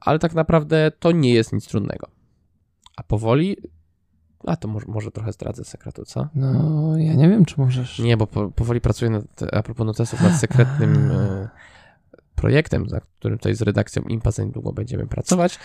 [0.00, 2.08] Ale tak naprawdę to nie jest nic trudnego.
[2.96, 3.56] A powoli...
[4.46, 6.28] A to może, może trochę zdradzę sekretu, co?
[6.34, 7.98] No, ja nie wiem, czy możesz.
[7.98, 11.48] Nie, bo po, powoli pracuję nad, a propos notesów nad sekretnym e,
[12.40, 15.58] projektem, nad którym tutaj z redakcją Impa za niedługo będziemy pracować,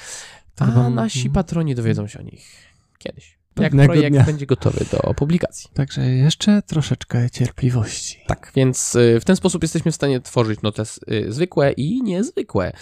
[0.59, 3.37] a nasi patroni dowiedzą się o nich kiedyś.
[3.59, 4.23] Jak projekt dnia.
[4.23, 5.69] będzie gotowy do publikacji.
[5.73, 8.19] Także jeszcze troszeczkę cierpliwości.
[8.27, 12.73] Tak, więc y, w ten sposób jesteśmy w stanie tworzyć notes y, zwykłe i niezwykłe.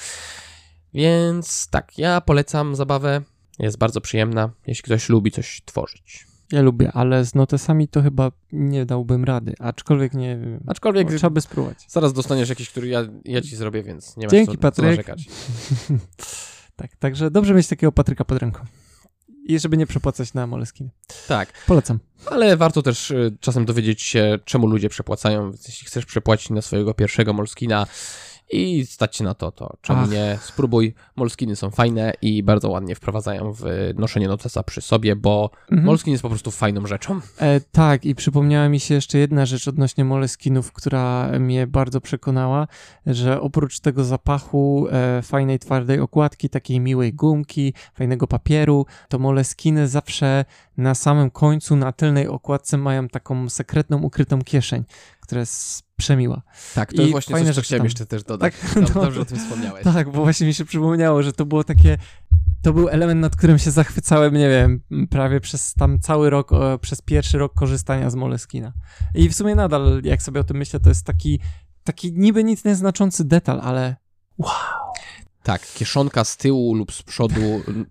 [0.94, 3.22] Więc tak, ja polecam zabawę.
[3.60, 6.31] Jest bardzo przyjemna, jeśli ktoś lubi coś tworzyć.
[6.52, 10.64] Ja lubię, ale z notesami to chyba nie dałbym rady, aczkolwiek nie wiem.
[10.68, 11.78] Aczkolwiek Trzeba by spróbować.
[11.88, 14.86] zaraz dostaniesz jakiś, który ja, ja ci zrobię, więc nie ma Dzięki, co, co Patryk.
[14.86, 15.26] narzekać.
[16.76, 18.66] tak, także dobrze mieć takiego Patryka pod ręką.
[19.46, 20.90] I żeby nie przepłacać na Moleskiny.
[21.28, 22.00] Tak, Polecam.
[22.26, 25.52] ale warto też y, czasem dowiedzieć się, czemu ludzie przepłacają.
[25.52, 27.88] Więc jeśli chcesz przepłacić na swojego pierwszego Molskina
[28.52, 30.10] i stać się na to, to czemu Ach.
[30.10, 30.38] nie?
[30.42, 30.94] Spróbuj.
[31.16, 33.64] Molskiny są fajne i bardzo ładnie wprowadzają w
[33.96, 35.86] noszenie notesa przy sobie, bo Mhm.
[35.86, 37.20] Molskin jest po prostu fajną rzeczą.
[37.38, 42.68] E, tak, i przypomniała mi się jeszcze jedna rzecz odnośnie Moleskinów, która mnie bardzo przekonała,
[43.06, 49.88] że oprócz tego zapachu e, fajnej, twardej okładki, takiej miłej gumki, fajnego papieru, to Moleskiny
[49.88, 50.46] zawsze
[50.78, 54.84] na samym końcu, na tylnej okładce mają taką sekretną, ukrytą kieszeń,
[55.22, 56.42] która jest przemiła.
[56.76, 57.86] Tak, to I jest właśnie fajne coś, co rzeczy chciałem tam.
[57.86, 58.54] jeszcze też dodać.
[58.62, 59.02] Tak, Dobrze, no.
[59.02, 59.84] dobrze o tym wspomniałeś.
[59.84, 61.98] Tak, bo właśnie mi się przypomniało, że to było takie.
[62.62, 67.02] To był element, nad którym się zachwycałem, nie wiem, prawie przez tam cały rok, przez
[67.02, 68.74] pierwszy rok korzystania z Moleskina.
[69.16, 71.40] I w sumie nadal, jak sobie o tym myślę, to jest taki,
[71.84, 73.96] taki niby nic nieznaczący detal, ale
[75.44, 77.42] Tak, kieszonka z tyłu lub z przodu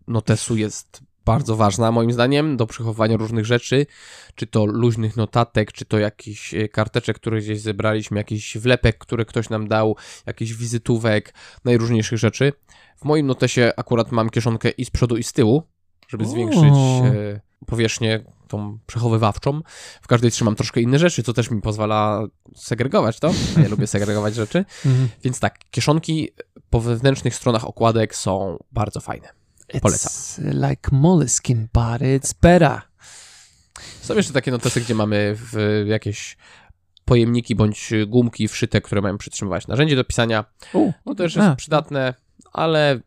[0.08, 3.86] notesu jest bardzo ważna moim zdaniem do przechowywania różnych rzeczy,
[4.34, 9.24] czy to luźnych notatek, czy to jakichś e, karteczek, które gdzieś zebraliśmy, jakiś wlepek, który
[9.24, 9.96] ktoś nam dał,
[10.26, 12.52] jakichś wizytówek, najróżniejszych rzeczy.
[12.96, 15.62] W moim notesie akurat mam kieszonkę i z przodu i z tyłu,
[16.08, 19.60] żeby zwiększyć e, powierzchnię tą przechowywawczą.
[20.02, 23.86] W każdej trzymam troszkę inne rzeczy, co też mi pozwala segregować to, a ja lubię
[23.86, 24.64] segregować rzeczy.
[25.24, 26.28] Więc tak, kieszonki
[26.70, 29.39] po wewnętrznych stronach okładek są bardzo fajne.
[29.80, 30.12] Polecam.
[30.12, 32.80] It's like Moleskin, but it's better.
[34.02, 36.36] Są jeszcze takie notesy, gdzie mamy w jakieś
[37.04, 40.44] pojemniki bądź gumki wszyte, które mają przytrzymywać narzędzie do pisania.
[40.72, 41.56] U, To też jest a.
[41.56, 42.14] przydatne,
[42.52, 43.00] ale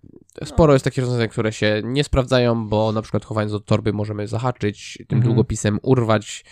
[0.46, 4.28] sporo jest takich rozwiązań, które się nie sprawdzają, bo na przykład chowając do torby możemy
[4.28, 5.24] zahaczyć tym Mhm.
[5.24, 6.46] długopisem, urwać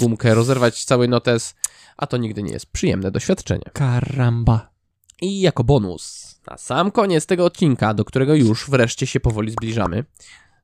[0.00, 1.54] gumkę, rozerwać cały notes,
[1.96, 3.64] a to nigdy nie jest przyjemne doświadczenie.
[3.72, 4.73] Karamba.
[5.20, 10.04] I jako bonus, na sam koniec tego odcinka, do którego już wreszcie się powoli zbliżamy.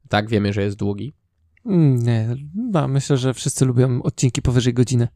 [0.09, 1.13] Tak, wiemy, że jest długi.
[1.67, 5.09] Mm, Nie, no, myślę, że wszyscy lubią odcinki powyżej godziny.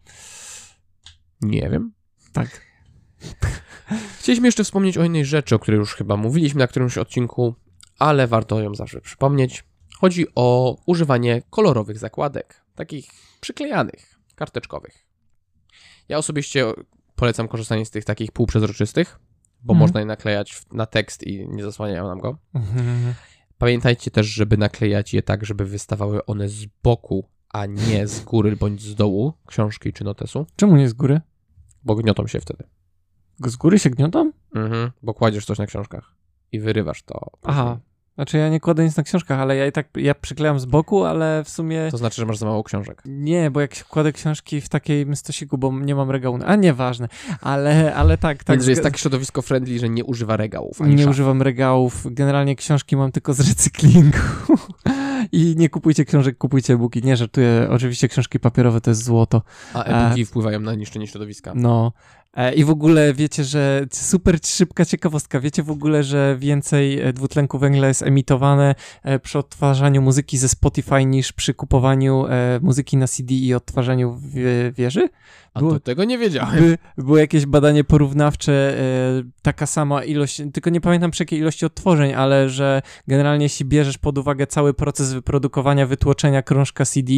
[1.40, 1.92] Nie wiem.
[2.32, 2.60] Tak.
[4.18, 7.54] Chcieliśmy jeszcze wspomnieć o innej rzeczy, o której już chyba mówiliśmy na którymś odcinku,
[7.98, 9.64] ale warto ją zawsze przypomnieć.
[9.98, 13.10] Chodzi o używanie kolorowych zakładek, takich
[13.40, 15.06] przyklejanych, karteczkowych.
[16.08, 16.72] Ja osobiście
[17.16, 19.18] polecam korzystanie z tych takich półprzezroczystych,
[19.62, 19.78] bo Mhm.
[19.80, 22.38] można je naklejać na tekst i nie zasłaniają nam go.
[22.54, 23.14] Mhm.
[23.58, 28.56] Pamiętajcie też, żeby naklejać je tak, żeby wystawały one z boku, a nie z góry
[28.56, 31.20] bądź z dołu książki czy notesu, Czemu nie z góry?
[31.84, 32.64] bo gniotą się wtedy.
[33.46, 34.32] Z góry się gniotą?
[34.54, 36.14] Mhm, bo kładziesz coś na książkach
[36.52, 37.30] i wyrywasz to.
[37.42, 37.78] Aha.
[38.14, 41.04] Znaczy ja nie kładę nic na książkach, ale ja i tak, ja przyklejam z boku,
[41.04, 43.02] ale w sumie To znaczy, że masz za mało książek.
[43.06, 47.08] nie, bo jak kładę książki w takim stosiku, bo nie mam regału, a nieważne,
[47.40, 48.56] ale, ale tak, tak.
[48.56, 50.80] Więc że jest tak środowisko friendly, że nie używa regałów.
[50.80, 51.10] Nie szaf.
[51.10, 54.18] używam regałów, generalnie książki mam tylko z recyklingu.
[55.32, 57.02] I nie kupujcie książek, kupujcie e-booki.
[57.02, 59.42] Nie żartuję, oczywiście książki papierowe to jest złoto.
[59.74, 61.52] A e-booki wpływają na niszczenie środowiska.
[61.54, 62.23] No, E,
[62.56, 65.40] I w ogóle wiecie, że super szybka ciekawostka.
[65.40, 70.48] Wiecie w ogóle, że więcej e, dwutlenku węgla jest emitowane e, przy odtwarzaniu muzyki ze
[70.48, 72.24] Spotify niż przy kupowaniu
[72.60, 74.20] muzyki na CD i odtwarzaniu
[74.76, 75.08] wieży?
[75.54, 76.58] A było, to tego nie wiedziałem.
[76.58, 78.76] By, było jakieś badanie porównawcze,
[79.42, 83.98] taka sama ilość, tylko nie pamiętam przy jakiej ilości odtworzeń, ale że generalnie jeśli bierzesz
[83.98, 87.12] pod uwagę cały proces wyprodukowania, wytłoczenia krążka CD,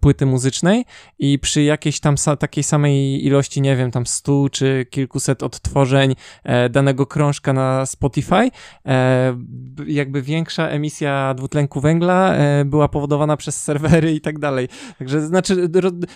[0.00, 0.84] płyty muzycznej
[1.18, 6.14] i przy jakiejś tam takiej samej ilości, nie wiem, tam stu czy kilkuset odtworzeń
[6.44, 8.50] e, danego krążka na Spotify,
[8.86, 9.36] e,
[9.86, 14.68] jakby większa emisja dwutlenku węgla e, była powodowana przez serwery i tak dalej.
[14.98, 15.68] Także znaczy,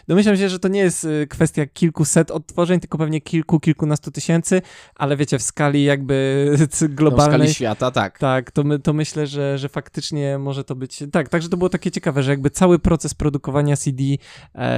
[0.08, 4.62] domyślam się, że to nie jest kwestia kilkuset odtworzeń, tylko pewnie kilku, kilkunastu tysięcy,
[4.94, 6.48] ale wiecie, w skali jakby
[6.88, 7.28] globalnej.
[7.28, 8.18] No, w skali świata, tak.
[8.18, 11.02] Tak, to, my, to myślę, że, że faktycznie może to być.
[11.12, 14.02] Tak, także to było takie ciekawe, że jakby cały proces produkowania CD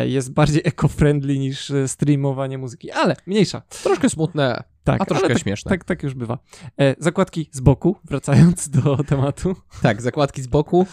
[0.05, 3.63] jest bardziej eco-friendly niż streamowanie muzyki, ale mniejsza.
[3.83, 5.69] Troszkę smutne, tak, a troszkę tak, śmieszne.
[5.69, 6.39] Tak, tak już bywa.
[6.81, 9.57] E, zakładki z boku, wracając do tematu.
[9.83, 10.87] Tak, zakładki z boku.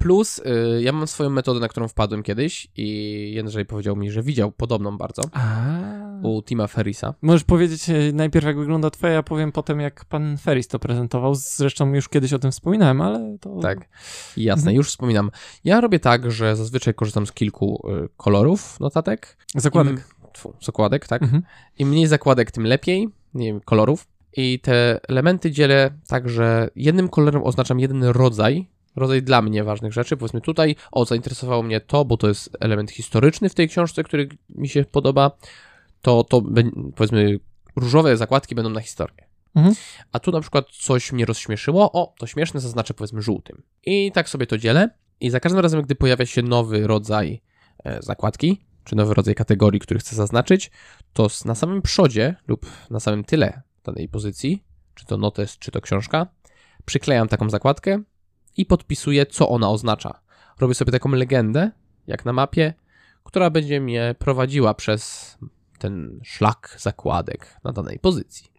[0.00, 2.86] Plus, y, ja mam swoją metodę, na którą wpadłem kiedyś i
[3.34, 5.66] Jędrzej powiedział mi, że widział podobną bardzo A.
[6.22, 7.14] u Tima Ferrisa.
[7.22, 11.34] Możesz powiedzieć e, najpierw, jak wygląda twoja, ja powiem potem, jak pan Ferris to prezentował.
[11.34, 13.58] Zresztą już kiedyś o tym wspominałem, ale to...
[13.58, 13.88] Tak,
[14.36, 15.30] jasne, już wspominam.
[15.64, 19.36] Ja robię tak, że zazwyczaj korzystam z kilku y, kolorów notatek.
[19.54, 21.22] Zakładek tfu, zakładek, tak?
[21.22, 21.42] Mhm.
[21.78, 24.06] Im mniej zakładek, tym lepiej, nie wiem, kolorów.
[24.36, 29.92] I te elementy dzielę tak, że jednym kolorem oznaczam jeden rodzaj, rodzaj dla mnie ważnych
[29.92, 30.16] rzeczy.
[30.16, 34.28] Powiedzmy tutaj, o, zainteresowało mnie to, bo to jest element historyczny w tej książce, który
[34.50, 35.30] mi się podoba.
[36.02, 36.42] To, to
[36.96, 37.38] powiedzmy,
[37.76, 39.30] różowe zakładki będą na historię.
[39.54, 39.74] Mhm.
[40.12, 43.62] A tu na przykład coś mnie rozśmieszyło, o, to śmieszne zaznaczę powiedzmy żółtym.
[43.86, 44.90] I tak sobie to dzielę.
[45.20, 47.42] I za każdym razem, gdy pojawia się nowy rodzaj
[47.84, 48.60] e, zakładki,
[48.90, 50.70] czy nowy rodzaj kategorii, który chcę zaznaczyć,
[51.12, 54.64] to na samym przodzie lub na samym tyle danej pozycji,
[54.94, 56.26] czy to notes, czy to książka,
[56.84, 58.02] przyklejam taką zakładkę
[58.56, 60.20] i podpisuję, co ona oznacza.
[60.60, 61.70] Robię sobie taką legendę,
[62.06, 62.74] jak na mapie,
[63.24, 65.36] która będzie mnie prowadziła przez
[65.78, 68.50] ten szlak zakładek na danej pozycji.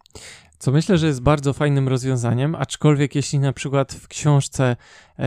[0.60, 4.76] Co myślę, że jest bardzo fajnym rozwiązaniem, aczkolwiek jeśli na przykład w książce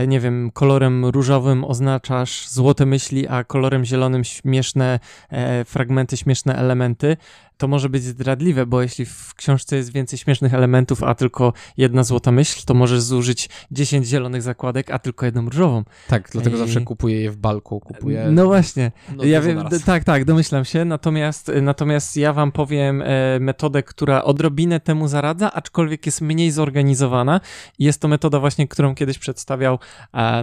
[0.07, 7.17] nie wiem, kolorem różowym oznaczasz złote myśli, a kolorem zielonym śmieszne e, fragmenty, śmieszne elementy,
[7.57, 12.03] to może być zdradliwe, bo jeśli w książce jest więcej śmiesznych elementów, a tylko jedna
[12.03, 15.83] złota myśl, to możesz zużyć 10 zielonych zakładek, a tylko jedną różową.
[16.07, 16.59] Tak, dlatego I...
[16.59, 18.27] zawsze kupuję je w balku, kupuję...
[18.31, 23.39] No właśnie, no ja wiem, tak, tak, domyślam się, natomiast, natomiast ja wam powiem e,
[23.39, 27.41] metodę, która odrobinę temu zaradza, aczkolwiek jest mniej zorganizowana.
[27.79, 29.77] Jest to metoda właśnie, którą kiedyś przedstawiał E,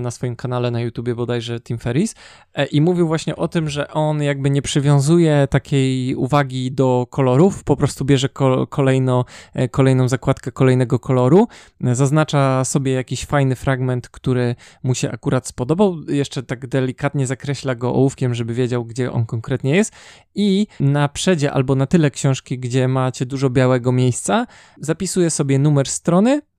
[0.01, 2.15] na swoim kanale na YouTubie bodajże Tim Ferris
[2.55, 7.65] e, i mówił właśnie o tym, że on jakby nie przywiązuje takiej uwagi do kolorów,
[7.65, 8.29] po prostu bierze
[8.69, 9.25] kolejno,
[9.55, 11.49] e, kolejną zakładkę kolejnego koloru,
[11.81, 17.95] zaznacza sobie jakiś fajny fragment, który mu się akurat spodobał, jeszcze tak delikatnie zakreśla go
[17.95, 19.93] ołówkiem, żeby wiedział, gdzie on konkretnie jest.
[20.35, 24.47] I na przedzie albo na tyle książki, gdzie macie dużo białego miejsca,
[24.81, 26.52] zapisuje sobie numer strony, E,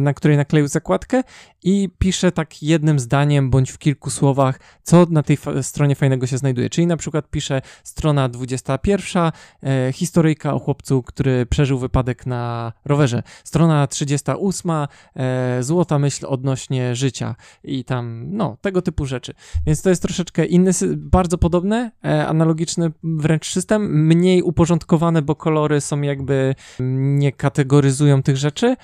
[0.00, 1.22] na której nakleił zakładkę
[1.62, 6.38] i pisze tak jednym zdaniem bądź w kilku słowach, co na tej stronie fajnego się
[6.38, 6.70] znajduje.
[6.70, 13.22] Czyli na przykład pisze strona 21, e, historyjka o chłopcu, który przeżył wypadek na rowerze.
[13.44, 19.32] Strona 38, e, złota myśl odnośnie życia i tam, no, tego typu rzeczy.
[19.66, 25.80] Więc to jest troszeczkę inny, bardzo podobne, e, analogiczny wręcz system, mniej uporządkowane, bo kolory
[25.80, 28.76] są jakby, nie kategoryzują tych rzeczy,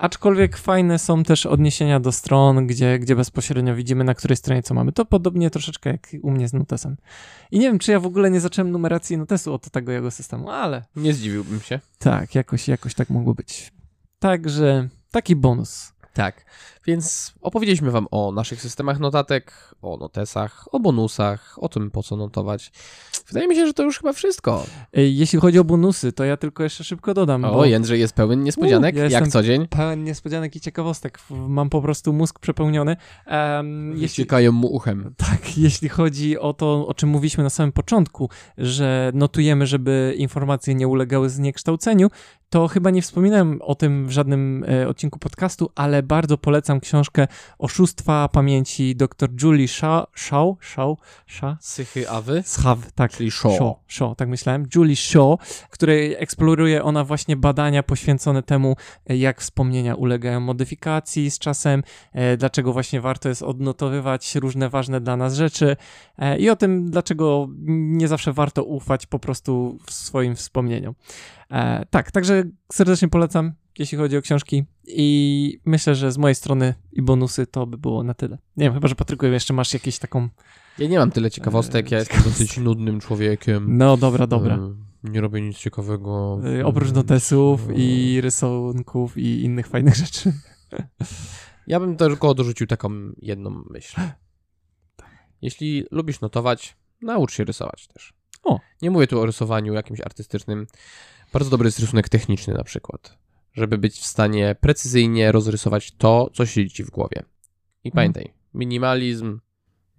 [0.00, 4.74] Aczkolwiek fajne są też odniesienia do stron, gdzie, gdzie bezpośrednio widzimy, na której stronie co
[4.74, 4.92] mamy.
[4.92, 6.96] To podobnie troszeczkę jak u mnie z notesem.
[7.50, 10.50] I nie wiem, czy ja w ogóle nie zacząłem numeracji notesu od tego jego systemu,
[10.50, 10.84] ale.
[10.96, 11.80] Nie zdziwiłbym się.
[11.98, 13.72] Tak, jakoś, jakoś tak mogło być.
[14.18, 15.92] Także taki bonus.
[16.14, 16.44] Tak,
[16.86, 22.16] więc opowiedzieliśmy Wam o naszych systemach notatek, o notesach, o bonusach, o tym po co
[22.16, 22.72] notować.
[23.28, 24.66] Wydaje mi się, że to już chyba wszystko.
[24.92, 27.44] Jeśli chodzi o bonusy, to ja tylko jeszcze szybko dodam.
[27.44, 27.64] O, bo...
[27.64, 29.68] Jędrzej jest pełen niespodzianek, ja jak co dzień.
[29.68, 31.18] Pełen niespodzianek i ciekawostek.
[31.30, 32.96] Mam po prostu mózg przepełniony.
[33.26, 34.26] Um, jeśli...
[34.52, 35.14] mu uchem.
[35.16, 40.74] Tak, jeśli chodzi o to, o czym mówiliśmy na samym początku, że notujemy, żeby informacje
[40.74, 42.08] nie ulegały zniekształceniu,
[42.50, 46.80] to chyba nie wspominałem o tym w żadnym e, odcinku podcastu, ale ale bardzo polecam
[46.80, 47.26] książkę
[47.58, 52.42] Oszustwa pamięci dr Julie Shaw, Shaw, Shaw, Shaw, Sychy Awy?
[52.46, 53.12] Schaw, tak.
[53.12, 53.52] Czyli Shaw.
[53.52, 54.66] Shaw, Shaw, tak myślałem.
[54.74, 55.38] Julie Shaw,
[55.70, 58.76] której eksploruje ona właśnie badania poświęcone temu,
[59.10, 61.82] e, jak wspomnienia ulegają modyfikacji z czasem,
[62.12, 65.76] e, dlaczego właśnie warto jest odnotowywać różne ważne dla nas rzeczy
[66.18, 70.94] e, i o tym, dlaczego nie zawsze warto ufać po prostu w swoim wspomnieniom.
[71.90, 77.02] Tak, także serdecznie polecam, jeśli chodzi o książki i myślę, że z mojej strony i
[77.02, 78.38] bonusy to by było na tyle.
[78.56, 80.28] Nie wiem, chyba, że Patryku jeszcze masz jakieś taką...
[80.78, 83.76] Ja nie mam tyle ciekawostek, ja jestem dosyć nudnym człowiekiem.
[83.78, 84.56] No dobra, dobra.
[84.56, 84.74] E,
[85.04, 86.40] Nie robię nic ciekawego.
[86.60, 90.32] Y, Oprócz notesów i rysunków i innych fajnych rzeczy.
[91.66, 94.00] Ja bym tylko dorzucił taką jedną myśl.
[95.42, 98.12] Jeśli lubisz notować, naucz się rysować też.
[98.42, 98.60] O.
[98.82, 100.66] Nie mówię tu o rysowaniu jakimś artystycznym.
[101.32, 103.18] Bardzo dobry jest rysunek techniczny na przykład,
[103.60, 107.22] żeby być w stanie precyzyjnie rozrysować to, co siedzi ci w głowie.
[107.84, 107.92] I Mhm.
[107.94, 109.40] pamiętaj, minimalizm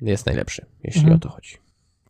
[0.01, 1.17] jest najlepszy, jeśli Mhm.
[1.17, 1.57] o to chodzi.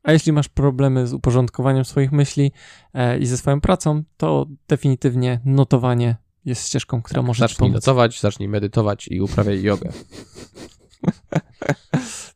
[0.04, 2.52] A jeśli masz problemy z uporządkowaniem swoich myśli
[2.94, 7.74] e, i ze swoją pracą, to definitywnie notowanie jest ścieżką, która może ci Zacznij pomóc.
[7.74, 9.92] notować, zacznij medytować i uprawiaj jogę.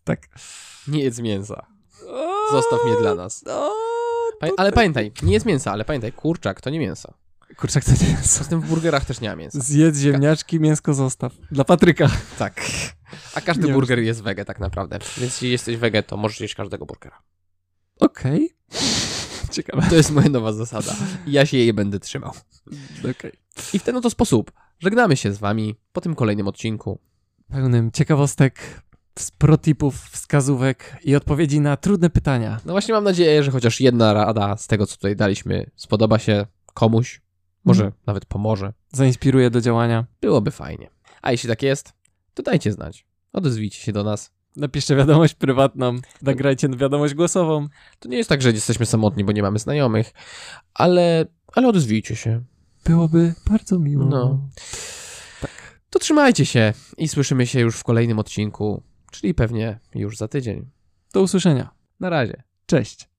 [0.03, 0.27] Tak.
[0.87, 1.65] Nie jedz mięsa.
[2.51, 3.43] Zostaw mnie dla nas.
[4.39, 7.13] Pa- ale pamiętaj, nie jest mięsa, ale pamiętaj, kurczak to nie mięso.
[7.57, 8.37] Kurczak to nie jest.
[8.37, 9.59] Zatem w burgerach też nie ma mięsa.
[9.59, 11.33] Zjedz ziemniaczki, mięsko zostaw.
[11.51, 12.09] Dla Patryka.
[12.39, 12.61] Tak.
[13.35, 14.99] A każdy Nie burger jest wege tak naprawdę.
[14.99, 17.21] Więc jeśli jesteś wege, to możesz jeść każdego burgera.
[17.99, 18.49] Okej.
[19.51, 19.87] Ciekawe.
[19.89, 20.95] To jest moja nowa zasada.
[21.27, 22.33] Ja się jej będę trzymał.
[22.99, 23.31] Okej.
[23.73, 26.99] I w ten oto sposób żegnamy się z wami po tym kolejnym odcinku.
[27.51, 28.81] Pełnym ciekawostek,
[29.37, 32.59] protipów, wskazówek i odpowiedzi na trudne pytania.
[32.65, 36.45] No właśnie mam nadzieję, że chociaż jedna rada z tego, co tutaj daliśmy, spodoba się
[36.73, 37.21] komuś.
[37.65, 38.01] Może Mhm.
[38.07, 38.73] nawet pomoże.
[38.91, 40.05] Zainspiruje do działania.
[40.21, 40.89] Byłoby fajnie.
[41.21, 41.93] A jeśli tak jest,
[42.33, 43.05] to dajcie znać.
[43.33, 44.31] Odezwijcie się do nas.
[44.55, 47.67] Napiszcie wiadomość prywatną, nagrajcie wiadomość głosową.
[47.99, 50.13] To nie jest tak, że jesteśmy samotni, bo nie mamy znajomych,
[50.73, 52.43] ale, ale odezwijcie się.
[52.85, 54.05] Byłoby bardzo miło.
[54.05, 54.49] No.
[55.89, 60.69] To trzymajcie się i słyszymy się już w kolejnym odcinku, czyli pewnie już za tydzień.
[61.13, 61.69] Do usłyszenia.
[61.99, 62.43] Na razie.
[62.65, 63.09] Cześć.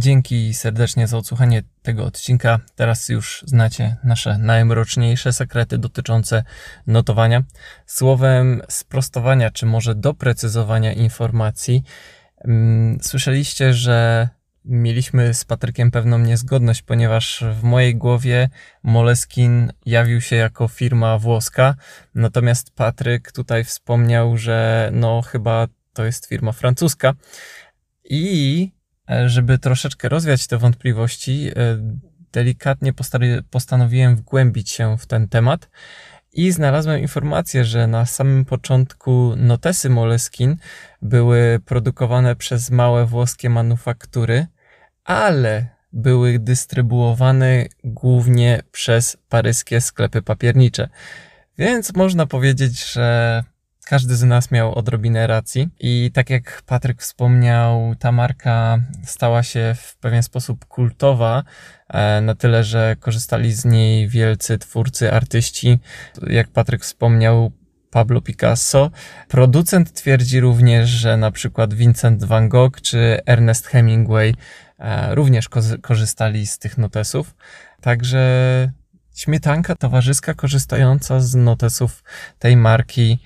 [0.00, 2.60] Dzięki serdecznie za odsłuchanie tego odcinka.
[2.74, 6.44] Teraz już znacie nasze najmroczniejsze sekrety dotyczące
[6.86, 7.42] notowania.
[7.86, 11.82] Słowem sprostowania, czy może doprecyzowania informacji.
[12.44, 14.28] Mm, Słyszeliście, że
[14.64, 18.48] mieliśmy z Patrykiem pewną niezgodność, ponieważ w mojej głowie
[18.82, 21.74] Moleskin jawił się jako firma włoska,
[22.14, 27.14] natomiast Patryk tutaj wspomniał, że no chyba to jest firma francuska.
[28.04, 28.79] I
[29.26, 31.52] żeby troszeczkę rozwiać te wątpliwości, e,
[32.32, 32.92] delikatnie
[33.50, 35.68] postanowiłem wgłębić się w ten temat
[36.32, 40.56] i znalazłem informację, że na samym początku notesy Moleskin
[41.02, 44.46] były produkowane przez małe włoskie manufaktury,
[45.04, 50.88] ale były dystrybuowane głównie przez paryskie sklepy papiernicze.
[51.58, 53.44] Więc można powiedzieć, że
[53.90, 55.68] każdy z nas miał odrobinę racji.
[55.80, 61.42] I tak jak Patryk wspomniał, ta marka stała się w pewien sposób kultowa,
[61.88, 65.78] e, na tyle, że korzystali z niej wielcy twórcy, artyści.
[66.26, 67.52] Jak Patryk wspomniał,
[67.90, 68.90] Pablo Picasso.
[69.28, 74.34] Producent twierdzi również, że na przykład Vincent van Gogh czy Ernest Hemingway
[74.78, 75.48] e, również
[75.82, 77.34] korzystali z tych notesów.
[77.80, 78.20] Także
[79.14, 82.04] śmietanka towarzyska korzystająca z notesów
[82.38, 83.18] tej marki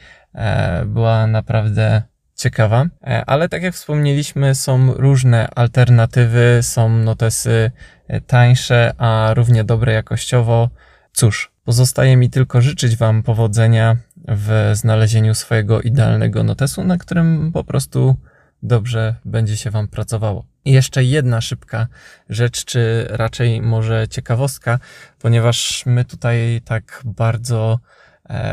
[0.86, 2.02] była naprawdę
[2.34, 2.86] ciekawa.
[3.06, 7.70] E, Ale tak jak wspomnieliśmy, są różne alternatywy, są notesy
[8.08, 10.70] e, tańsze, a równie dobre jakościowo.
[11.12, 13.96] Cóż, pozostaje mi tylko życzyć Wam powodzenia
[14.28, 18.16] w znalezieniu swojego idealnego notesu, na którym po prostu
[18.62, 20.44] dobrze będzie się Wam pracowało.
[20.64, 21.86] I jeszcze jedna szybka
[22.28, 24.78] rzecz, czy raczej może ciekawostka,
[25.18, 27.93] ponieważ my tutaj tak bardzo e,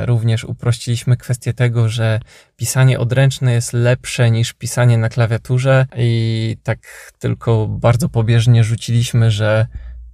[0.05, 2.19] również uprościliśmy kwestię tego, że
[2.57, 9.67] pisanie odręczne jest lepsze niż pisanie na klawiaturze i tak tylko bardzo pobieżnie rzuciliśmy, że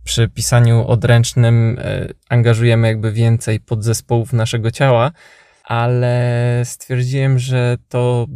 [0.04, 5.12] przy pisaniu odręcznym e, angażujemy jakby więcej podzespołów naszego ciała,
[5.64, 8.28] ale stwierdziłem, że to,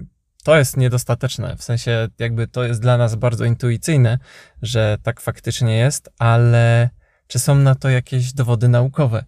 [0.43, 1.55] to jest niedostateczne.
[1.57, 4.19] W sensie, jakby to jest dla nas bardzo intuicyjne,
[4.61, 6.89] że tak faktycznie jest, ale
[7.27, 9.25] czy są na to jakieś dowody naukowe?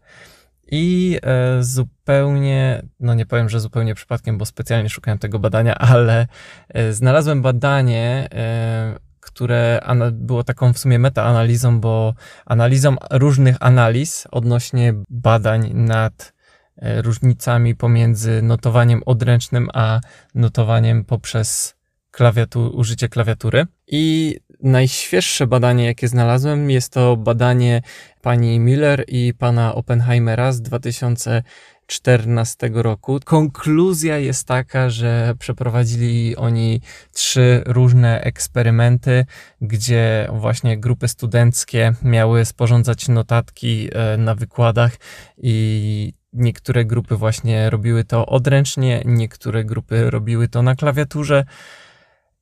[0.71, 6.27] I e, zupełnie, no nie powiem, że zupełnie przypadkiem, bo specjalnie szukałem tego badania, ale
[6.69, 9.79] e, znalazłem badanie, e, które
[10.11, 12.13] było taką w sumie metaanalizą, bo
[12.45, 16.33] analizą różnych analiz odnośnie badań nad
[16.81, 19.99] różnicami pomiędzy notowaniem odręcznym a
[20.35, 21.75] notowaniem poprzez
[22.13, 23.65] klawiatur, użycie klawiatury.
[23.87, 27.81] I najświeższe badanie, jakie znalazłem, jest to badanie
[28.21, 33.19] pani Miller i pana Oppenheimera z 2014 roku.
[33.25, 39.25] Konkluzja jest taka, że przeprowadzili oni trzy różne eksperymenty,
[39.61, 44.97] gdzie właśnie grupy studenckie miały sporządzać notatki e, na wykładach
[45.37, 51.45] i niektóre grupy właśnie robiły to odręcznie, niektóre grupy robiły to na klawiaturze.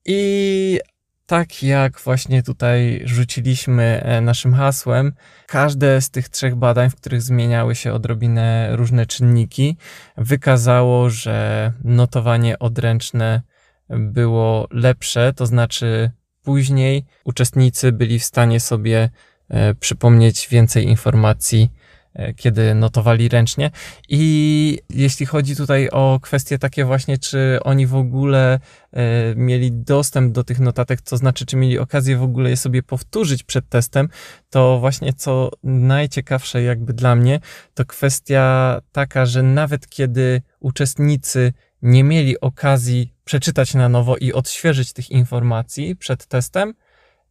[0.05, 0.79] I
[1.25, 5.13] tak jak właśnie tutaj rzuciliśmy e, naszym hasłem,
[5.47, 9.77] każde z tych trzech badań, w których zmieniały się odrobinę różne czynniki,
[10.17, 13.41] wykazało, że notowanie odręczne
[13.89, 16.11] było lepsze, to znaczy
[16.43, 19.09] później uczestnicy byli w stanie sobie
[19.49, 21.69] e, przypomnieć więcej informacji
[22.35, 23.71] kiedy notowali ręcznie.
[24.09, 28.59] I jeśli chodzi tutaj o kwestie takie właśnie, czy oni w ogóle
[28.93, 32.83] e, mieli dostęp do tych notatek, to znaczy, czy mieli okazję w ogóle je sobie
[32.83, 34.09] powtórzyć przed testem,
[34.49, 37.39] to właśnie co najciekawsze jakby dla mnie,
[37.73, 44.93] to kwestia taka, że nawet kiedy uczestnicy nie mieli okazji przeczytać na nowo i odświeżyć
[44.93, 46.73] tych informacji przed testem,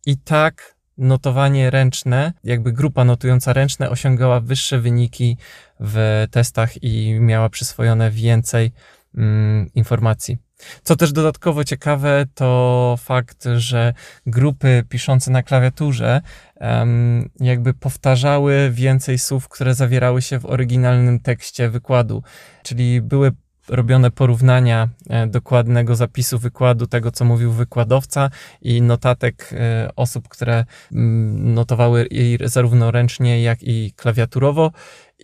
[0.06, 5.36] i tak notowanie ręczne, jakby grupa notująca ręczne osiągała wyższe wyniki
[5.80, 8.72] w testach i miała przyswojone więcej
[9.14, 10.38] mm, informacji.
[10.82, 13.94] Co też dodatkowo ciekawe, to fakt, że
[14.26, 16.20] grupy piszące na klawiaturze
[16.61, 22.22] um, jakby powtarzały więcej słów, które zawierały się w oryginalnym tekście wykładu,
[22.62, 23.32] czyli były
[23.70, 28.30] robione porównania e, dokładnego zapisu wykładu, tego co mówił wykładowca
[28.62, 32.08] i notatek e, osób, które mm, notowały
[32.44, 34.72] zarówno ręcznie, jak i klawiaturowo.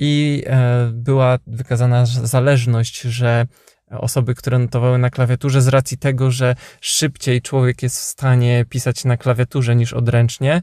[0.01, 3.47] I e, była wykazana zależność, że
[3.91, 9.05] osoby, które notowały na klawiaturze, z racji tego, że szybciej człowiek jest w stanie pisać
[9.05, 10.63] na klawiaturze niż odręcznie,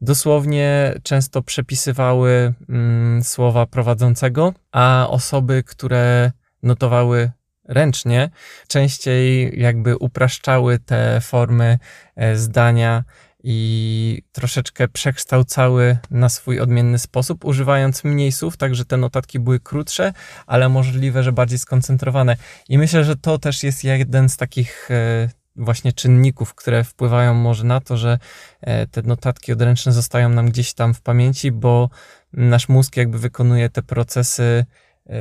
[0.00, 6.32] dosłownie często przepisywały mm, słowa prowadzącego, a osoby, które
[6.62, 7.30] notowały
[7.68, 8.30] ręcznie,
[8.68, 11.78] częściej jakby upraszczały te formy
[12.16, 13.04] e, zdania
[13.42, 19.60] i troszeczkę przekształcały na swój odmienny sposób, używając mniej słów, tak że te notatki były
[19.60, 20.12] krótsze,
[20.46, 22.36] ale możliwe, że bardziej skoncentrowane.
[22.68, 27.64] I myślę, że to też jest jeden z takich e, właśnie czynników, które wpływają może
[27.64, 28.18] na to, że
[28.60, 31.90] e, te notatki odręczne zostają nam gdzieś tam w pamięci, bo
[32.32, 34.64] nasz mózg jakby wykonuje te procesy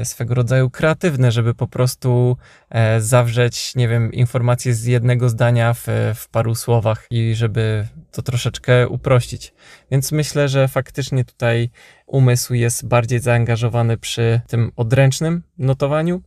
[0.04, 2.38] swego rodzaju kreatywne, żeby po prostu
[2.70, 8.22] e, zawrzeć, nie wiem, informacje z jednego zdania w, w paru słowach i żeby to
[8.22, 9.54] troszeczkę uprościć.
[9.92, 11.70] Więc myślę, że faktycznie tutaj
[12.10, 16.22] umysł jest bardziej zaangażowany przy tym odręcznym notowaniu.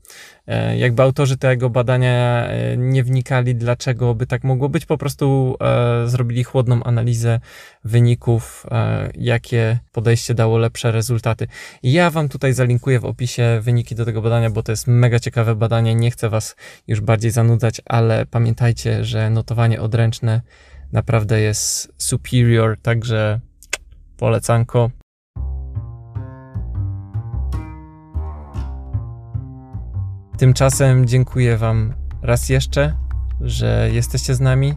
[0.47, 5.57] E, jakby autorzy tego badania e, nie wnikali, dlaczego by tak mogło być, po prostu
[5.61, 7.41] e, zrobili chłodną analizę
[7.85, 8.67] wyników,
[9.15, 11.47] jakie podejście dało lepsze rezultaty.
[11.83, 15.55] Ja Wam tutaj zalinkuję w opisie wyniki do tego badania, bo to jest mega ciekawe
[15.55, 15.95] badanie.
[15.95, 16.57] Nie chcę Was
[16.87, 20.41] już bardziej zanudzać, ale pamiętajcie, że notowanie odręczne
[20.93, 23.41] naprawdę jest superior, także
[24.17, 24.91] polecanko.
[30.39, 32.95] Tymczasem dziękuję Wam raz jeszcze,
[33.41, 34.75] że jesteście z nami,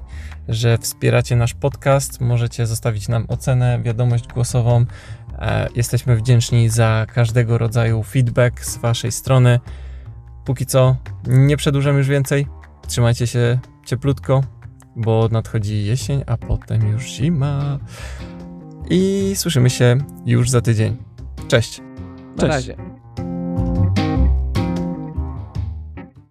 [0.47, 2.21] że wspieracie nasz podcast.
[2.21, 4.85] Możecie zostawić nam ocenę, wiadomość głosową.
[5.39, 9.59] E, jesteśmy wdzięczni za każdego rodzaju feedback z Waszej strony.
[10.45, 10.95] Póki co,
[11.27, 12.47] nie przedłużam już więcej.
[12.87, 14.43] Trzymajcie się cieplutko,
[14.95, 17.79] bo nadchodzi jesień, a potem już zima.
[18.89, 20.97] I słyszymy się już za tydzień.
[21.47, 21.81] Cześć.
[22.35, 22.53] Na Cześć.
[22.67, 22.94] razie.